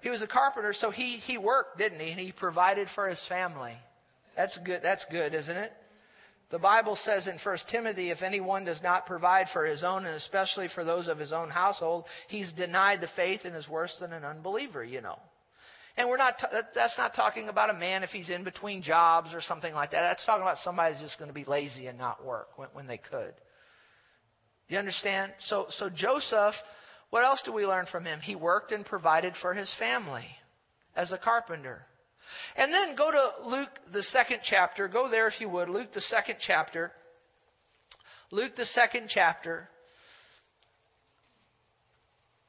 He 0.00 0.10
was 0.10 0.22
a 0.22 0.26
carpenter, 0.26 0.72
so 0.72 0.90
he, 0.90 1.16
he 1.16 1.38
worked, 1.38 1.78
didn't 1.78 2.00
he? 2.00 2.10
And 2.10 2.20
he 2.20 2.32
provided 2.32 2.88
for 2.94 3.08
his 3.08 3.22
family. 3.28 3.74
That's 4.36 4.56
good. 4.64 4.80
That's 4.82 5.04
good, 5.10 5.34
isn't 5.34 5.56
it? 5.56 5.72
The 6.50 6.58
Bible 6.58 6.96
says 7.04 7.28
in 7.28 7.38
1 7.42 7.58
Timothy, 7.70 8.10
if 8.10 8.22
anyone 8.22 8.64
does 8.64 8.80
not 8.82 9.04
provide 9.04 9.48
for 9.52 9.66
his 9.66 9.84
own, 9.84 10.06
and 10.06 10.14
especially 10.14 10.68
for 10.74 10.82
those 10.82 11.06
of 11.06 11.18
his 11.18 11.32
own 11.32 11.50
household, 11.50 12.04
he's 12.28 12.50
denied 12.52 13.02
the 13.02 13.08
faith 13.16 13.40
and 13.44 13.54
is 13.54 13.68
worse 13.68 13.94
than 14.00 14.14
an 14.14 14.24
unbeliever, 14.24 14.82
you 14.82 15.02
know. 15.02 15.18
And 15.98 16.08
we're 16.08 16.16
not, 16.16 16.34
that's 16.74 16.96
not 16.96 17.14
talking 17.14 17.48
about 17.48 17.70
a 17.70 17.74
man 17.74 18.02
if 18.04 18.10
he's 18.10 18.30
in 18.30 18.44
between 18.44 18.82
jobs 18.82 19.34
or 19.34 19.40
something 19.42 19.74
like 19.74 19.90
that. 19.90 20.02
That's 20.02 20.24
talking 20.24 20.42
about 20.42 20.58
somebody 20.58 20.94
who's 20.94 21.02
just 21.02 21.18
going 21.18 21.28
to 21.28 21.34
be 21.34 21.44
lazy 21.44 21.88
and 21.88 21.98
not 21.98 22.24
work 22.24 22.56
when, 22.56 22.68
when 22.72 22.86
they 22.86 22.98
could. 22.98 23.34
You 24.68 24.78
understand? 24.78 25.32
So, 25.46 25.66
so 25.70 25.90
Joseph 25.90 26.54
what 27.10 27.24
else 27.24 27.40
do 27.44 27.52
we 27.52 27.66
learn 27.66 27.86
from 27.90 28.04
him? 28.04 28.20
He 28.20 28.34
worked 28.34 28.72
and 28.72 28.84
provided 28.84 29.34
for 29.40 29.54
his 29.54 29.72
family 29.78 30.26
as 30.94 31.12
a 31.12 31.18
carpenter. 31.18 31.82
And 32.56 32.72
then 32.72 32.96
go 32.96 33.10
to 33.10 33.48
Luke, 33.48 33.70
the 33.92 34.02
second 34.02 34.40
chapter. 34.42 34.88
Go 34.88 35.08
there 35.10 35.26
if 35.28 35.40
you 35.40 35.48
would. 35.48 35.68
Luke, 35.68 35.92
the 35.94 36.02
second 36.02 36.36
chapter. 36.46 36.92
Luke, 38.30 38.56
the 38.56 38.66
second 38.66 39.08
chapter. 39.08 39.68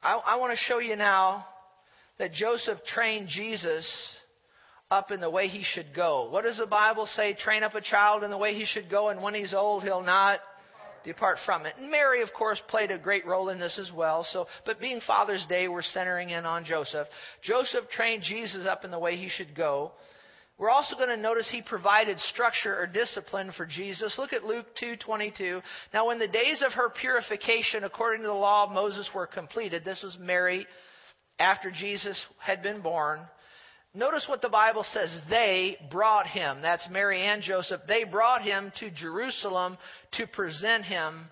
I, 0.02 0.14
I 0.14 0.36
want 0.36 0.52
to 0.52 0.58
show 0.58 0.78
you 0.78 0.96
now 0.96 1.46
that 2.18 2.32
Joseph 2.32 2.78
trained 2.94 3.28
Jesus 3.28 3.90
up 4.90 5.10
in 5.10 5.20
the 5.20 5.30
way 5.30 5.48
he 5.48 5.62
should 5.62 5.94
go. 5.94 6.28
What 6.30 6.44
does 6.44 6.58
the 6.58 6.66
Bible 6.66 7.06
say? 7.06 7.34
Train 7.34 7.62
up 7.62 7.74
a 7.74 7.80
child 7.80 8.24
in 8.24 8.30
the 8.30 8.36
way 8.36 8.54
he 8.54 8.66
should 8.66 8.90
go, 8.90 9.08
and 9.08 9.22
when 9.22 9.34
he's 9.34 9.54
old, 9.54 9.84
he'll 9.84 10.02
not 10.02 10.40
depart 11.04 11.38
from 11.44 11.66
it. 11.66 11.74
And 11.78 11.90
Mary, 11.90 12.22
of 12.22 12.28
course, 12.36 12.60
played 12.68 12.90
a 12.90 12.98
great 12.98 13.26
role 13.26 13.48
in 13.48 13.58
this 13.58 13.78
as 13.78 13.90
well. 13.94 14.26
So, 14.32 14.46
but 14.64 14.80
being 14.80 15.00
Father's 15.06 15.44
Day, 15.48 15.68
we're 15.68 15.82
centering 15.82 16.30
in 16.30 16.46
on 16.46 16.64
Joseph. 16.64 17.08
Joseph 17.42 17.84
trained 17.90 18.22
Jesus 18.22 18.66
up 18.66 18.84
in 18.84 18.90
the 18.90 18.98
way 18.98 19.16
he 19.16 19.28
should 19.28 19.54
go. 19.54 19.92
We're 20.58 20.70
also 20.70 20.94
going 20.94 21.08
to 21.08 21.16
notice 21.16 21.48
he 21.50 21.62
provided 21.62 22.18
structure 22.18 22.78
or 22.78 22.86
discipline 22.86 23.50
for 23.56 23.64
Jesus. 23.64 24.16
Look 24.18 24.34
at 24.34 24.44
Luke 24.44 24.66
2:22. 24.78 25.62
Now 25.94 26.08
when 26.08 26.18
the 26.18 26.28
days 26.28 26.62
of 26.62 26.74
her 26.74 26.90
purification 26.90 27.84
according 27.84 28.20
to 28.20 28.28
the 28.28 28.34
law 28.34 28.64
of 28.64 28.70
Moses 28.70 29.08
were 29.14 29.26
completed, 29.26 29.86
this 29.86 30.02
was 30.02 30.18
Mary 30.20 30.66
after 31.38 31.70
Jesus 31.70 32.22
had 32.38 32.62
been 32.62 32.82
born, 32.82 33.20
Notice 33.92 34.26
what 34.28 34.40
the 34.40 34.48
Bible 34.48 34.84
says. 34.92 35.10
They 35.28 35.76
brought 35.90 36.26
him. 36.26 36.62
That's 36.62 36.86
Mary 36.90 37.26
and 37.26 37.42
Joseph. 37.42 37.80
They 37.88 38.04
brought 38.04 38.42
him 38.42 38.72
to 38.78 38.90
Jerusalem 38.90 39.76
to 40.12 40.26
present 40.28 40.84
him 40.84 41.26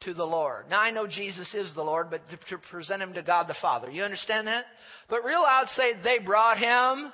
to 0.00 0.12
the 0.12 0.24
Lord. 0.24 0.66
Now 0.68 0.80
I 0.80 0.90
know 0.90 1.06
Jesus 1.06 1.54
is 1.54 1.72
the 1.74 1.82
Lord, 1.82 2.10
but 2.10 2.22
to, 2.48 2.58
present 2.70 3.02
him 3.02 3.14
to 3.14 3.22
God 3.22 3.46
the 3.46 3.54
Father. 3.62 3.88
You 3.88 4.02
understand 4.02 4.48
that? 4.48 4.64
But 5.08 5.24
real 5.24 5.42
loud 5.42 5.68
say, 5.68 5.92
they 6.02 6.18
brought 6.18 6.58
him. 6.58 7.04
Him. 7.04 7.12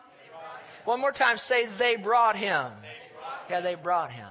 One 0.86 1.00
more 1.00 1.12
time, 1.12 1.36
say, 1.36 1.66
they 1.78 1.96
brought 1.96 2.36
him. 2.36 2.72
They 2.80 3.14
brought 3.14 3.50
yeah, 3.50 3.60
they 3.60 3.74
brought 3.74 4.10
him. 4.10 4.28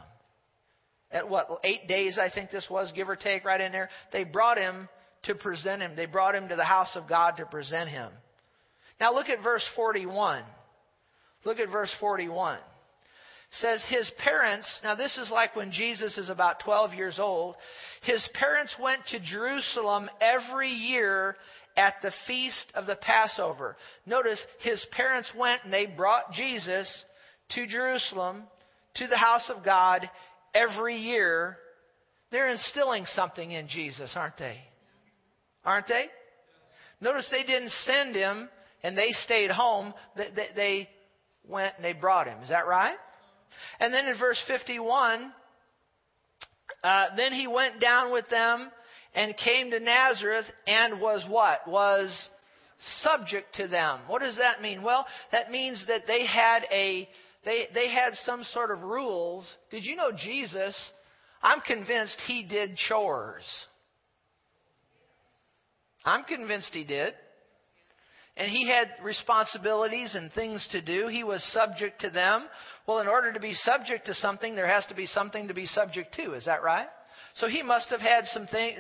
At 1.11 1.29
what, 1.29 1.47
eight 1.63 1.87
days 1.87 2.17
I 2.17 2.31
think 2.31 2.49
this 2.49 2.65
was, 2.69 2.91
give 2.95 3.07
or 3.07 3.15
take, 3.15 3.45
right 3.45 3.61
in 3.61 3.71
there? 3.71 3.89
They 4.11 4.23
brought 4.23 4.57
him 4.57 4.89
to 5.23 5.35
present 5.35 5.83
him. 5.83 5.95
They 5.95 6.07
brought 6.07 6.35
him 6.35 6.49
to 6.49 6.55
the 6.55 6.63
house 6.63 6.95
of 6.95 7.07
God 7.07 7.37
to 7.37 7.45
present 7.45 7.89
him. 7.89 8.11
Now 8.99 9.13
look 9.13 9.29
at 9.29 9.43
verse 9.43 9.67
41. 9.75 10.43
Look 11.45 11.59
at 11.59 11.71
verse 11.71 11.93
41. 11.99 12.57
It 12.57 12.61
says 13.51 13.83
his 13.87 14.11
parents, 14.17 14.67
now 14.83 14.95
this 14.95 15.17
is 15.17 15.31
like 15.31 15.55
when 15.55 15.71
Jesus 15.71 16.17
is 16.17 16.29
about 16.29 16.59
12 16.61 16.93
years 16.93 17.19
old, 17.19 17.55
his 18.01 18.27
parents 18.33 18.75
went 18.81 19.05
to 19.11 19.19
Jerusalem 19.19 20.09
every 20.19 20.69
year 20.69 21.37
at 21.77 21.95
the 22.01 22.11
feast 22.25 22.73
of 22.73 22.87
the 22.87 22.95
Passover. 22.95 23.77
Notice 24.05 24.43
his 24.59 24.85
parents 24.91 25.31
went 25.37 25.63
and 25.63 25.71
they 25.71 25.85
brought 25.85 26.33
Jesus 26.33 26.91
to 27.55 27.67
Jerusalem, 27.67 28.43
to 28.95 29.07
the 29.07 29.17
house 29.17 29.49
of 29.55 29.63
God 29.63 30.09
every 30.53 30.97
year. 30.97 31.57
They're 32.31 32.49
instilling 32.49 33.05
something 33.05 33.51
in 33.51 33.67
Jesus, 33.67 34.11
aren't 34.15 34.37
they? 34.37 34.57
Aren't 35.63 35.87
they? 35.87 36.07
Notice 36.99 37.29
they 37.31 37.43
didn't 37.43 37.71
send 37.85 38.15
him 38.15 38.49
and 38.83 38.97
they 38.97 39.11
stayed 39.23 39.51
home, 39.51 39.93
they 40.15 40.89
went 41.47 41.73
and 41.77 41.85
they 41.85 41.93
brought 41.93 42.27
him. 42.27 42.41
Is 42.43 42.49
that 42.49 42.67
right? 42.67 42.95
And 43.79 43.93
then 43.93 44.07
in 44.07 44.17
verse 44.17 44.41
51, 44.47 45.31
uh, 46.83 47.05
then 47.15 47.33
he 47.33 47.47
went 47.47 47.79
down 47.79 48.11
with 48.11 48.29
them 48.29 48.69
and 49.15 49.35
came 49.37 49.71
to 49.71 49.79
Nazareth 49.79 50.45
and 50.67 51.01
was 51.01 51.25
what? 51.27 51.67
Was 51.67 52.29
subject 53.01 53.55
to 53.55 53.67
them. 53.67 54.01
What 54.07 54.21
does 54.21 54.37
that 54.37 54.61
mean? 54.61 54.83
Well, 54.83 55.05
that 55.31 55.49
means 55.49 55.83
that 55.87 56.01
they 56.05 56.25
had 56.25 56.63
a 56.71 57.09
they 57.43 57.67
they 57.73 57.89
had 57.89 58.13
some 58.25 58.43
sort 58.53 58.71
of 58.71 58.83
rules. 58.83 59.47
Did 59.71 59.83
you 59.83 59.95
know 59.95 60.11
Jesus? 60.15 60.75
I'm 61.41 61.61
convinced 61.61 62.19
he 62.27 62.43
did 62.43 62.77
chores. 62.77 63.43
I'm 66.05 66.23
convinced 66.23 66.69
he 66.73 66.83
did 66.83 67.13
and 68.37 68.51
he 68.51 68.67
had 68.67 68.89
responsibilities 69.03 70.15
and 70.15 70.31
things 70.31 70.67
to 70.71 70.81
do. 70.81 71.07
He 71.07 71.23
was 71.23 71.43
subject 71.51 72.01
to 72.01 72.09
them. 72.09 72.45
Well, 72.87 72.99
in 72.99 73.07
order 73.07 73.33
to 73.33 73.39
be 73.39 73.53
subject 73.53 74.05
to 74.05 74.13
something, 74.13 74.55
there 74.55 74.67
has 74.67 74.85
to 74.87 74.95
be 74.95 75.07
something 75.07 75.47
to 75.47 75.53
be 75.53 75.65
subject 75.65 76.13
to. 76.15 76.33
Is 76.33 76.45
that 76.45 76.63
right? 76.63 76.87
So 77.35 77.47
he 77.47 77.61
must 77.61 77.89
have 77.89 78.01
had 78.01 78.25
some 78.25 78.47
things. 78.47 78.79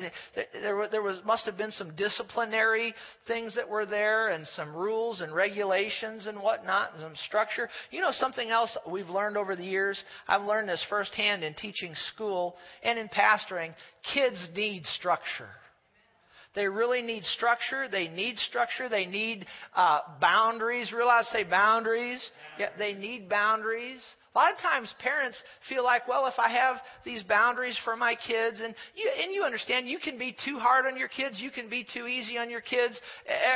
There, 0.53 0.87
there 0.89 1.01
was 1.01 1.19
must 1.23 1.45
have 1.45 1.57
been 1.57 1.71
some 1.71 1.95
disciplinary 1.95 2.93
things 3.27 3.55
that 3.55 3.69
were 3.69 3.85
there, 3.85 4.29
and 4.29 4.47
some 4.47 4.75
rules 4.75 5.21
and 5.21 5.33
regulations 5.33 6.25
and 6.25 6.39
whatnot, 6.39 6.93
and 6.93 7.01
some 7.03 7.15
structure. 7.27 7.69
You 7.91 8.01
know 8.01 8.11
something 8.11 8.49
else 8.49 8.75
we've 8.89 9.09
learned 9.09 9.37
over 9.37 9.55
the 9.55 9.63
years. 9.63 10.01
I've 10.27 10.43
learned 10.43 10.69
this 10.69 10.83
firsthand 10.89 11.43
in 11.43 11.53
teaching 11.53 11.93
school 12.13 12.55
and 12.83 12.97
in 12.97 13.09
pastoring. 13.09 13.73
Kids 14.13 14.47
need 14.55 14.85
structure. 14.85 15.49
They 16.57 16.67
really 16.67 17.03
need 17.03 17.23
structure. 17.23 17.87
They 17.87 18.07
need 18.07 18.35
structure. 18.39 18.89
They 18.89 19.05
need 19.05 19.45
uh, 19.75 19.99
boundaries. 20.19 20.91
Realize, 20.91 21.27
say 21.27 21.43
boundaries. 21.43 22.19
Yeah, 22.57 22.69
they 22.79 22.93
need 22.93 23.29
boundaries. 23.29 24.01
A 24.33 24.39
lot 24.39 24.53
of 24.53 24.57
times 24.57 24.91
parents 24.97 25.37
feel 25.69 25.83
like, 25.83 26.07
well, 26.07 26.25
if 26.25 26.33
I 26.39 26.49
have 26.49 26.77
these 27.05 27.21
boundaries 27.21 27.79
for 27.85 27.95
my 27.95 28.15
kids, 28.15 28.59
and 28.59 28.73
you, 28.95 29.07
and 29.23 29.35
you 29.35 29.43
understand, 29.43 29.87
you 29.87 29.99
can 29.99 30.17
be 30.17 30.35
too 30.45 30.57
hard 30.57 30.87
on 30.87 30.97
your 30.97 31.09
kids, 31.09 31.39
you 31.39 31.51
can 31.51 31.69
be 31.69 31.85
too 31.93 32.07
easy 32.07 32.39
on 32.39 32.49
your 32.49 32.61
kids. 32.61 32.99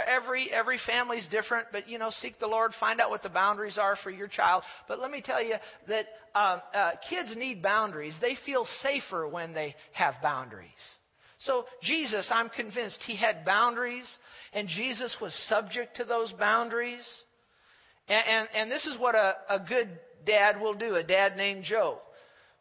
Every 0.07 0.51
every 0.51 0.79
family's 0.85 1.27
different, 1.31 1.69
but 1.71 1.89
you 1.89 1.97
know, 1.97 2.11
seek 2.21 2.39
the 2.39 2.45
Lord, 2.45 2.71
find 2.79 3.01
out 3.01 3.09
what 3.09 3.23
the 3.23 3.29
boundaries 3.29 3.79
are 3.79 3.95
for 4.03 4.11
your 4.11 4.27
child. 4.27 4.61
But 4.87 4.99
let 4.99 5.09
me 5.09 5.23
tell 5.25 5.43
you 5.43 5.55
that 5.87 6.05
um, 6.35 6.61
uh, 6.75 6.91
kids 7.09 7.35
need 7.35 7.63
boundaries. 7.63 8.13
They 8.21 8.37
feel 8.45 8.67
safer 8.83 9.27
when 9.27 9.55
they 9.55 9.73
have 9.93 10.13
boundaries. 10.21 10.69
So, 11.45 11.65
Jesus, 11.81 12.29
I'm 12.31 12.49
convinced, 12.49 12.99
he 13.05 13.15
had 13.15 13.45
boundaries, 13.45 14.05
and 14.53 14.67
Jesus 14.67 15.15
was 15.19 15.33
subject 15.47 15.97
to 15.97 16.03
those 16.03 16.31
boundaries. 16.33 17.07
And, 18.07 18.23
and, 18.27 18.47
and 18.55 18.71
this 18.71 18.85
is 18.85 18.99
what 18.99 19.15
a, 19.15 19.33
a 19.49 19.59
good 19.59 19.89
dad 20.25 20.61
will 20.61 20.75
do. 20.75 20.95
A 20.95 21.03
dad 21.03 21.37
named 21.37 21.63
Joe 21.63 21.97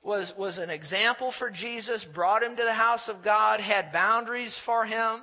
was, 0.03 0.33
was 0.39 0.59
an 0.59 0.71
example 0.71 1.33
for 1.39 1.51
Jesus, 1.51 2.05
brought 2.15 2.43
him 2.43 2.57
to 2.57 2.63
the 2.63 2.73
house 2.73 3.07
of 3.09 3.23
God, 3.23 3.61
had 3.61 3.93
boundaries 3.93 4.59
for 4.65 4.87
him. 4.87 5.21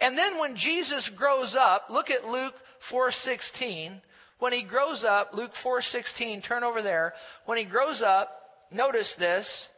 And 0.00 0.16
then 0.16 0.38
when 0.38 0.54
Jesus 0.56 1.10
grows 1.16 1.56
up, 1.58 1.86
look 1.90 2.10
at 2.10 2.24
Luke 2.24 2.54
4:16. 2.92 4.00
When 4.38 4.52
he 4.52 4.62
grows 4.62 5.04
up, 5.04 5.30
Luke 5.32 5.50
4:16, 5.64 6.42
turn 6.46 6.62
over 6.62 6.80
there. 6.80 7.14
When 7.46 7.58
he 7.58 7.64
grows 7.64 8.02
up, 8.02 8.30
notice 8.70 9.12
this. 9.18 9.68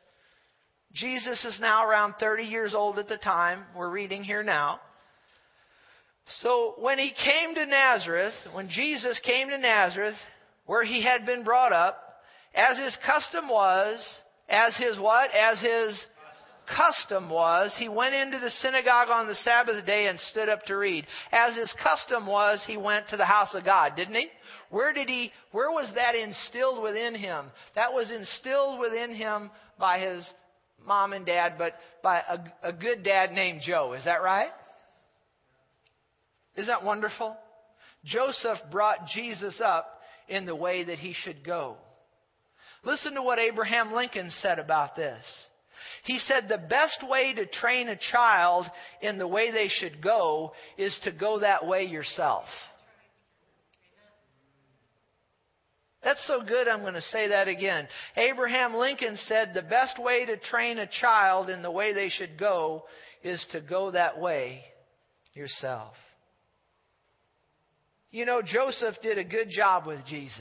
Jesus 0.93 1.45
is 1.45 1.59
now 1.61 1.87
around 1.87 2.15
30 2.19 2.45
years 2.45 2.75
old 2.75 2.99
at 2.99 3.09
the 3.09 3.17
time. 3.17 3.65
We're 3.77 3.91
reading 3.91 4.25
here 4.25 4.43
now. 4.43 4.81
So 6.43 6.75
when 6.79 6.99
he 6.99 7.13
came 7.13 7.55
to 7.55 7.67
Nazareth, 7.67 8.35
when 8.53 8.69
Jesus 8.69 9.21
came 9.25 9.49
to 9.51 9.59
Nazareth, 9.59 10.17
where 10.67 10.85
he 10.85 11.03
had 11.03 11.27
been 11.27 11.45
brought 11.45 11.73
up, 11.73 12.23
as 12.55 12.79
his 12.79 12.97
custom 13.07 13.49
was, 13.49 14.05
as 14.49 14.77
his 14.77 14.99
what? 14.99 15.31
As 15.35 15.61
his 15.61 16.07
custom 16.77 17.31
was, 17.31 17.75
he 17.79 17.89
went 17.89 18.15
into 18.15 18.39
the 18.39 18.51
synagogue 18.51 19.09
on 19.09 19.27
the 19.27 19.35
Sabbath 19.37 19.85
day 19.87 20.07
and 20.07 20.19
stood 20.19 20.49
up 20.49 20.63
to 20.65 20.77
read. 20.77 21.07
As 21.33 21.57
his 21.57 21.73
custom 21.83 22.27
was, 22.27 22.63
he 22.67 22.77
went 22.77 23.09
to 23.09 23.17
the 23.17 23.25
house 23.25 23.55
of 23.55 23.65
God, 23.65 23.97
didn't 23.97 24.15
he? 24.15 24.29
Where 24.71 24.93
did 24.93 25.09
he, 25.09 25.33
where 25.53 25.71
was 25.71 25.91
that 25.95 26.15
instilled 26.15 26.83
within 26.83 27.15
him? 27.15 27.47
That 27.75 27.93
was 27.93 28.11
instilled 28.11 28.79
within 28.79 29.13
him 29.13 29.51
by 29.79 29.99
his 29.99 30.29
mom 30.87 31.13
and 31.13 31.27
dad, 31.27 31.55
but 31.59 31.75
by 32.03 32.19
a, 32.19 32.69
a 32.69 32.73
good 32.73 33.03
dad 33.03 33.33
named 33.33 33.63
Joe. 33.65 33.95
Is 33.95 34.05
that 34.05 34.23
right? 34.23 34.51
Isn't 36.57 36.69
that 36.69 36.85
wonderful? 36.85 37.37
Joseph 38.05 38.59
brought 38.71 39.07
Jesus 39.07 39.61
up 39.65 40.01
in 40.29 40.47
the 40.47 40.57
way 40.57 40.85
that 40.85 40.99
he 40.99 41.13
should 41.13 41.45
go. 41.45 41.77
Listen 42.83 43.15
to 43.15 43.23
what 43.23 43.39
Abraham 43.39 43.93
Lincoln 43.93 44.31
said 44.41 44.59
about 44.59 44.97
this. 44.97 45.23
He 46.05 46.19
said 46.19 46.49
the 46.49 46.59
best 46.59 47.05
way 47.09 47.35
to 47.35 47.47
train 47.47 47.89
a 47.89 47.97
child 47.97 48.67
in 49.03 49.19
the 49.19 49.29
way 49.29 49.51
they 49.51 49.69
should 49.69 50.03
go 50.03 50.53
is 50.79 50.99
to 51.05 51.13
go 51.13 51.41
that 51.41 51.67
way 51.67 51.85
yourself. 51.85 52.47
That's 56.03 56.27
so 56.27 56.43
good, 56.43 56.67
I'm 56.67 56.81
going 56.81 56.95
to 56.95 57.03
say 57.03 57.29
that 57.29 57.47
again. 57.47 57.87
Abraham 58.17 58.75
Lincoln 58.75 59.17
said 59.27 59.53
the 59.53 59.63
best 59.63 59.99
way 60.03 60.25
to 60.27 60.39
train 60.39 60.79
a 60.79 60.87
child 60.87 61.51
in 61.51 61.63
the 61.63 61.71
way 61.71 61.93
they 61.93 62.09
should 62.09 62.39
go 62.39 62.85
is 63.23 63.45
to 63.53 63.61
go 63.61 63.91
that 63.91 64.19
way 64.19 64.63
yourself. 65.35 65.93
You 68.11 68.25
know, 68.25 68.41
Joseph 68.43 68.97
did 69.03 69.19
a 69.19 69.25
good 69.25 69.51
job 69.51 69.87
with 69.87 70.05
Jesus. 70.07 70.41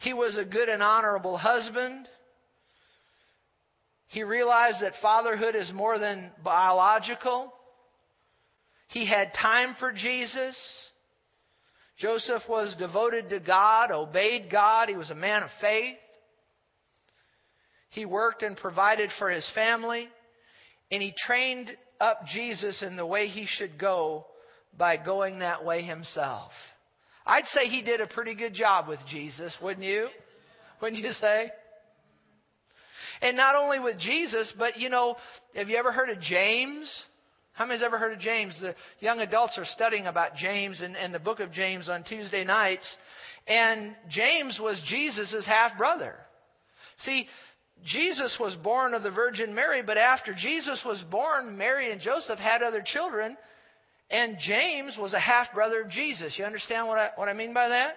He 0.00 0.12
was 0.12 0.36
a 0.36 0.44
good 0.44 0.68
and 0.68 0.82
honorable 0.82 1.36
husband. 1.36 2.06
He 4.08 4.22
realized 4.22 4.82
that 4.82 4.92
fatherhood 5.00 5.56
is 5.56 5.72
more 5.72 5.98
than 5.98 6.30
biological. 6.44 7.52
He 8.88 9.06
had 9.06 9.32
time 9.40 9.74
for 9.80 9.92
Jesus. 9.92 10.56
Joseph 12.02 12.42
was 12.48 12.74
devoted 12.80 13.30
to 13.30 13.38
God, 13.38 13.92
obeyed 13.92 14.50
God. 14.50 14.88
He 14.88 14.96
was 14.96 15.12
a 15.12 15.14
man 15.14 15.44
of 15.44 15.50
faith. 15.60 15.96
He 17.90 18.04
worked 18.04 18.42
and 18.42 18.56
provided 18.56 19.10
for 19.20 19.30
his 19.30 19.48
family. 19.54 20.08
And 20.90 21.00
he 21.00 21.14
trained 21.26 21.70
up 22.00 22.26
Jesus 22.26 22.82
in 22.82 22.96
the 22.96 23.06
way 23.06 23.28
he 23.28 23.46
should 23.46 23.78
go 23.78 24.26
by 24.76 24.96
going 24.96 25.38
that 25.38 25.64
way 25.64 25.82
himself. 25.82 26.50
I'd 27.24 27.46
say 27.46 27.68
he 27.68 27.82
did 27.82 28.00
a 28.00 28.08
pretty 28.08 28.34
good 28.34 28.52
job 28.52 28.88
with 28.88 28.98
Jesus, 29.08 29.54
wouldn't 29.62 29.86
you? 29.86 30.08
Wouldn't 30.80 31.00
you 31.00 31.12
say? 31.12 31.52
And 33.20 33.36
not 33.36 33.54
only 33.54 33.78
with 33.78 34.00
Jesus, 34.00 34.52
but 34.58 34.76
you 34.76 34.88
know, 34.88 35.14
have 35.54 35.68
you 35.68 35.76
ever 35.76 35.92
heard 35.92 36.10
of 36.10 36.20
James? 36.20 36.92
How 37.52 37.66
many's 37.66 37.82
ever 37.82 37.98
heard 37.98 38.14
of 38.14 38.18
James? 38.18 38.58
The 38.60 38.74
young 39.00 39.20
adults 39.20 39.58
are 39.58 39.64
studying 39.64 40.06
about 40.06 40.36
James 40.36 40.80
and, 40.80 40.96
and 40.96 41.14
the 41.14 41.18
book 41.18 41.40
of 41.40 41.52
James 41.52 41.88
on 41.88 42.02
Tuesday 42.04 42.44
nights. 42.44 42.86
And 43.46 43.94
James 44.08 44.58
was 44.60 44.80
Jesus' 44.88 45.44
half 45.46 45.76
brother. 45.76 46.14
See, 46.98 47.26
Jesus 47.84 48.36
was 48.40 48.54
born 48.56 48.94
of 48.94 49.02
the 49.02 49.10
Virgin 49.10 49.54
Mary, 49.54 49.82
but 49.82 49.98
after 49.98 50.34
Jesus 50.34 50.80
was 50.84 51.02
born, 51.10 51.58
Mary 51.58 51.92
and 51.92 52.00
Joseph 52.00 52.38
had 52.38 52.62
other 52.62 52.82
children. 52.84 53.36
And 54.10 54.36
James 54.40 54.96
was 54.98 55.12
a 55.14 55.20
half 55.20 55.52
brother 55.52 55.82
of 55.82 55.90
Jesus. 55.90 56.34
You 56.38 56.44
understand 56.44 56.86
what 56.86 56.98
I, 56.98 57.10
what 57.16 57.28
I 57.28 57.32
mean 57.32 57.52
by 57.52 57.68
that? 57.68 57.94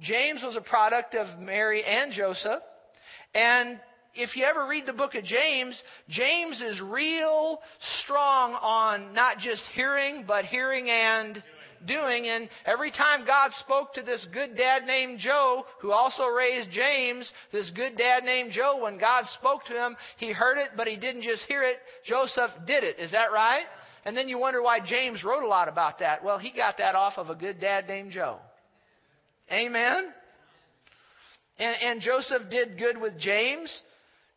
James 0.00 0.42
was 0.42 0.56
a 0.56 0.60
product 0.60 1.14
of 1.14 1.38
Mary 1.38 1.82
and 1.84 2.12
Joseph. 2.12 2.62
And 3.34 3.80
if 4.14 4.36
you 4.36 4.44
ever 4.44 4.66
read 4.66 4.86
the 4.86 4.92
book 4.92 5.14
of 5.14 5.24
James, 5.24 5.80
James 6.08 6.60
is 6.60 6.80
real 6.80 7.60
strong 8.02 8.52
on 8.52 9.14
not 9.14 9.38
just 9.38 9.62
hearing, 9.74 10.24
but 10.26 10.44
hearing 10.44 10.90
and 10.90 11.42
doing. 11.86 12.26
And 12.26 12.48
every 12.66 12.90
time 12.90 13.26
God 13.26 13.50
spoke 13.60 13.94
to 13.94 14.02
this 14.02 14.26
good 14.32 14.56
dad 14.56 14.84
named 14.84 15.18
Joe, 15.18 15.64
who 15.80 15.92
also 15.92 16.26
raised 16.26 16.70
James, 16.70 17.30
this 17.52 17.70
good 17.74 17.96
dad 17.96 18.24
named 18.24 18.52
Joe, 18.52 18.82
when 18.82 18.98
God 18.98 19.24
spoke 19.38 19.64
to 19.66 19.72
him, 19.72 19.96
he 20.18 20.32
heard 20.32 20.58
it, 20.58 20.70
but 20.76 20.86
he 20.86 20.96
didn't 20.96 21.22
just 21.22 21.44
hear 21.46 21.62
it. 21.62 21.76
Joseph 22.04 22.50
did 22.66 22.84
it. 22.84 22.98
Is 22.98 23.12
that 23.12 23.32
right? 23.32 23.64
And 24.04 24.16
then 24.16 24.28
you 24.28 24.38
wonder 24.38 24.62
why 24.62 24.80
James 24.84 25.22
wrote 25.24 25.44
a 25.44 25.48
lot 25.48 25.68
about 25.68 26.00
that. 26.00 26.24
Well, 26.24 26.38
he 26.38 26.52
got 26.52 26.78
that 26.78 26.94
off 26.94 27.14
of 27.16 27.30
a 27.30 27.34
good 27.34 27.60
dad 27.60 27.86
named 27.86 28.12
Joe. 28.12 28.38
Amen? 29.50 30.06
And, 31.58 31.76
and 31.82 32.00
Joseph 32.00 32.50
did 32.50 32.78
good 32.78 33.00
with 33.00 33.18
James. 33.18 33.72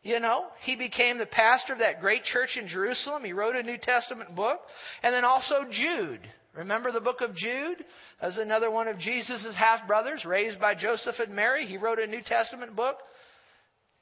You 0.06 0.20
know, 0.20 0.44
he 0.62 0.76
became 0.76 1.18
the 1.18 1.26
pastor 1.26 1.72
of 1.72 1.80
that 1.80 2.00
great 2.00 2.22
church 2.22 2.56
in 2.56 2.68
Jerusalem. 2.68 3.24
He 3.24 3.32
wrote 3.32 3.56
a 3.56 3.62
New 3.64 3.76
Testament 3.76 4.36
book. 4.36 4.60
And 5.02 5.12
then 5.12 5.24
also 5.24 5.64
Jude. 5.68 6.20
Remember 6.54 6.92
the 6.92 7.00
book 7.00 7.22
of 7.22 7.34
Jude? 7.34 7.84
As 8.20 8.38
another 8.38 8.70
one 8.70 8.86
of 8.86 9.00
Jesus' 9.00 9.44
half 9.56 9.84
brothers, 9.88 10.24
raised 10.24 10.60
by 10.60 10.76
Joseph 10.76 11.16
and 11.18 11.34
Mary. 11.34 11.66
He 11.66 11.76
wrote 11.76 11.98
a 11.98 12.06
New 12.06 12.22
Testament 12.24 12.76
book. 12.76 12.98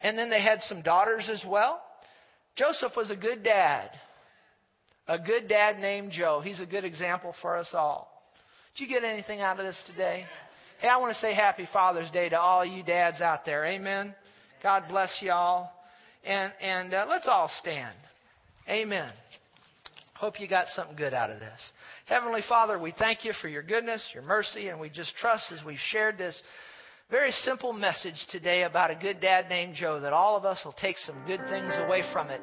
And 0.03 0.19
then 0.19 0.29
they 0.29 0.43
had 0.43 0.61
some 0.65 0.83
daughters 0.83 1.31
as 1.33 1.43
well. 1.49 1.81
Joseph 2.55 2.93
was 2.95 3.11
a 3.11 3.17
good 3.17 3.43
dad. 3.43 3.89
A 5.09 5.19
good 5.19 5.49
dad 5.49 5.79
named 5.79 6.13
Joe. 6.13 6.43
He's 6.45 6.61
a 6.61 6.67
good 6.67 6.85
example 6.85 7.35
for 7.41 7.57
us 7.57 7.71
all. 7.73 8.13
Did 8.77 8.91
you 8.91 8.95
get 8.95 9.05
anything 9.09 9.41
out 9.41 9.59
of 9.59 9.65
this 9.65 9.83
today? 9.87 10.27
Hey, 10.81 10.89
I 10.89 10.99
want 10.99 11.15
to 11.15 11.21
say 11.23 11.33
happy 11.33 11.67
Father's 11.73 12.11
Day 12.11 12.29
to 12.29 12.39
all 12.39 12.63
you 12.63 12.83
dads 12.83 13.23
out 13.23 13.47
there. 13.47 13.65
Amen. 13.65 14.15
God 14.63 14.85
bless 14.91 15.11
y'all. 15.23 15.71
And, 16.25 16.53
and 16.61 16.95
uh, 16.95 17.07
let's 17.09 17.29
all 17.29 17.51
stand. 17.61 17.95
Amen. 18.69 19.13
Hope 20.15 20.41
you 20.41 20.49
got 20.49 20.69
something 20.69 20.97
good 20.97 21.13
out 21.13 21.31
of 21.31 21.39
this. 21.39 21.61
Heavenly 22.07 22.41
Father, 22.49 22.79
we 22.79 22.95
thank 22.99 23.25
you 23.25 23.33
for 23.43 23.49
your 23.49 23.63
goodness, 23.63 24.03
your 24.15 24.23
mercy, 24.23 24.69
and 24.69 24.81
we 24.81 24.89
just 24.89 25.15
trust 25.17 25.53
as 25.53 25.63
we've 25.65 25.79
shared 25.91 26.17
this 26.17 26.41
very 27.11 27.31
simple 27.31 27.73
message 27.73 28.15
today 28.31 28.63
about 28.63 28.91
a 28.91 28.95
good 28.95 29.21
dad 29.21 29.49
named 29.51 29.75
Joe 29.75 30.01
that 30.01 30.15
all 30.15 30.37
of 30.37 30.45
us 30.47 30.61
will 30.65 30.75
take 30.81 30.97
some 30.99 31.17
good 31.27 31.41
things 31.51 31.73
away 31.77 32.03
from 32.13 32.31
it. 32.31 32.41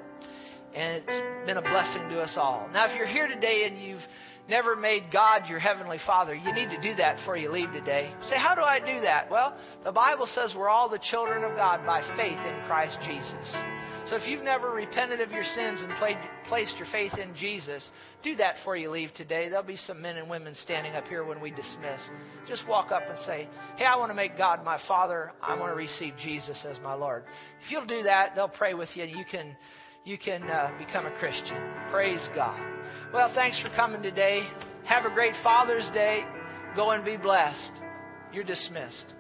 And 0.76 1.04
it's 1.04 1.48
been 1.48 1.58
a 1.58 1.62
blessing 1.62 2.10
to 2.10 2.22
us 2.22 2.36
all. 2.38 2.70
Now, 2.72 2.86
if 2.86 2.96
you're 2.96 3.08
here 3.08 3.28
today 3.28 3.66
and 3.66 3.82
you've 3.82 4.02
never 4.52 4.76
made 4.76 5.04
God 5.14 5.48
your 5.48 5.60
heavenly 5.60 5.98
Father, 6.06 6.36
you 6.36 6.54
need 6.54 6.70
to 6.70 6.82
do 6.82 6.94
that 6.96 7.16
before 7.16 7.38
you 7.38 7.50
leave 7.50 7.72
today. 7.72 8.14
Say, 8.30 8.36
how 8.36 8.54
do 8.54 8.62
I 8.62 8.80
do 8.80 9.00
that? 9.00 9.32
Well, 9.32 9.56
the 9.86 9.94
Bible 9.94 10.28
says 10.36 10.54
we're 10.56 10.70
all 10.70 10.90
the 10.90 11.00
children 11.10 11.46
of 11.46 11.56
God 11.56 11.86
by 11.86 12.02
faith 12.18 12.38
in 12.38 12.68
Christ 12.68 12.98
Jesus. 13.08 13.56
So 14.10 14.18
if 14.18 14.28
you've 14.28 14.44
never 14.44 14.72
repented 14.72 15.22
of 15.22 15.32
your 15.32 15.46
sins 15.56 15.80
and 15.82 15.94
played, 15.98 16.18
placed 16.50 16.76
your 16.78 16.88
faith 16.92 17.14
in 17.18 17.34
Jesus, 17.34 17.90
do 18.24 18.36
that 18.36 18.56
before 18.58 18.76
you 18.76 18.92
leave 18.92 19.14
today. 19.14 19.48
There'll 19.48 19.64
be 19.64 19.78
some 19.78 20.02
men 20.02 20.18
and 20.18 20.30
women 20.30 20.54
standing 20.54 20.96
up 20.96 21.08
here 21.08 21.24
when 21.24 21.40
we 21.40 21.52
dismiss. 21.52 22.02
Just 22.46 22.68
walk 22.68 22.92
up 22.92 23.04
and 23.08 23.18
say, 23.20 23.48
Hey, 23.78 23.86
I 23.86 23.96
want 23.96 24.10
to 24.10 24.16
make 24.16 24.38
God 24.38 24.66
my 24.66 24.80
Father. 24.86 25.32
I 25.42 25.58
want 25.58 25.72
to 25.72 25.78
receive 25.78 26.14
Jesus 26.22 26.62
as 26.70 26.78
my 26.84 26.94
Lord. 26.94 27.24
If 27.64 27.72
you'll 27.72 27.86
do 27.86 28.04
that, 28.04 28.36
they'll 28.36 28.50
pray 28.50 28.74
with 28.74 28.90
you 28.96 29.04
and 29.04 29.12
you 29.12 29.24
can, 29.32 29.56
you 30.04 30.18
can 30.18 30.44
uh, 30.44 30.72
become 30.78 31.06
a 31.06 31.18
Christian. 31.18 31.58
Praise 31.90 32.28
God. 32.36 32.81
Well, 33.14 33.30
thanks 33.36 33.60
for 33.62 33.68
coming 33.76 34.02
today. 34.02 34.48
Have 34.86 35.04
a 35.04 35.14
great 35.14 35.34
Father's 35.44 35.90
Day. 35.94 36.24
Go 36.78 36.92
and 36.92 37.04
be 37.04 37.18
blessed. 37.18 37.74
You're 38.32 38.46
dismissed. 38.46 39.14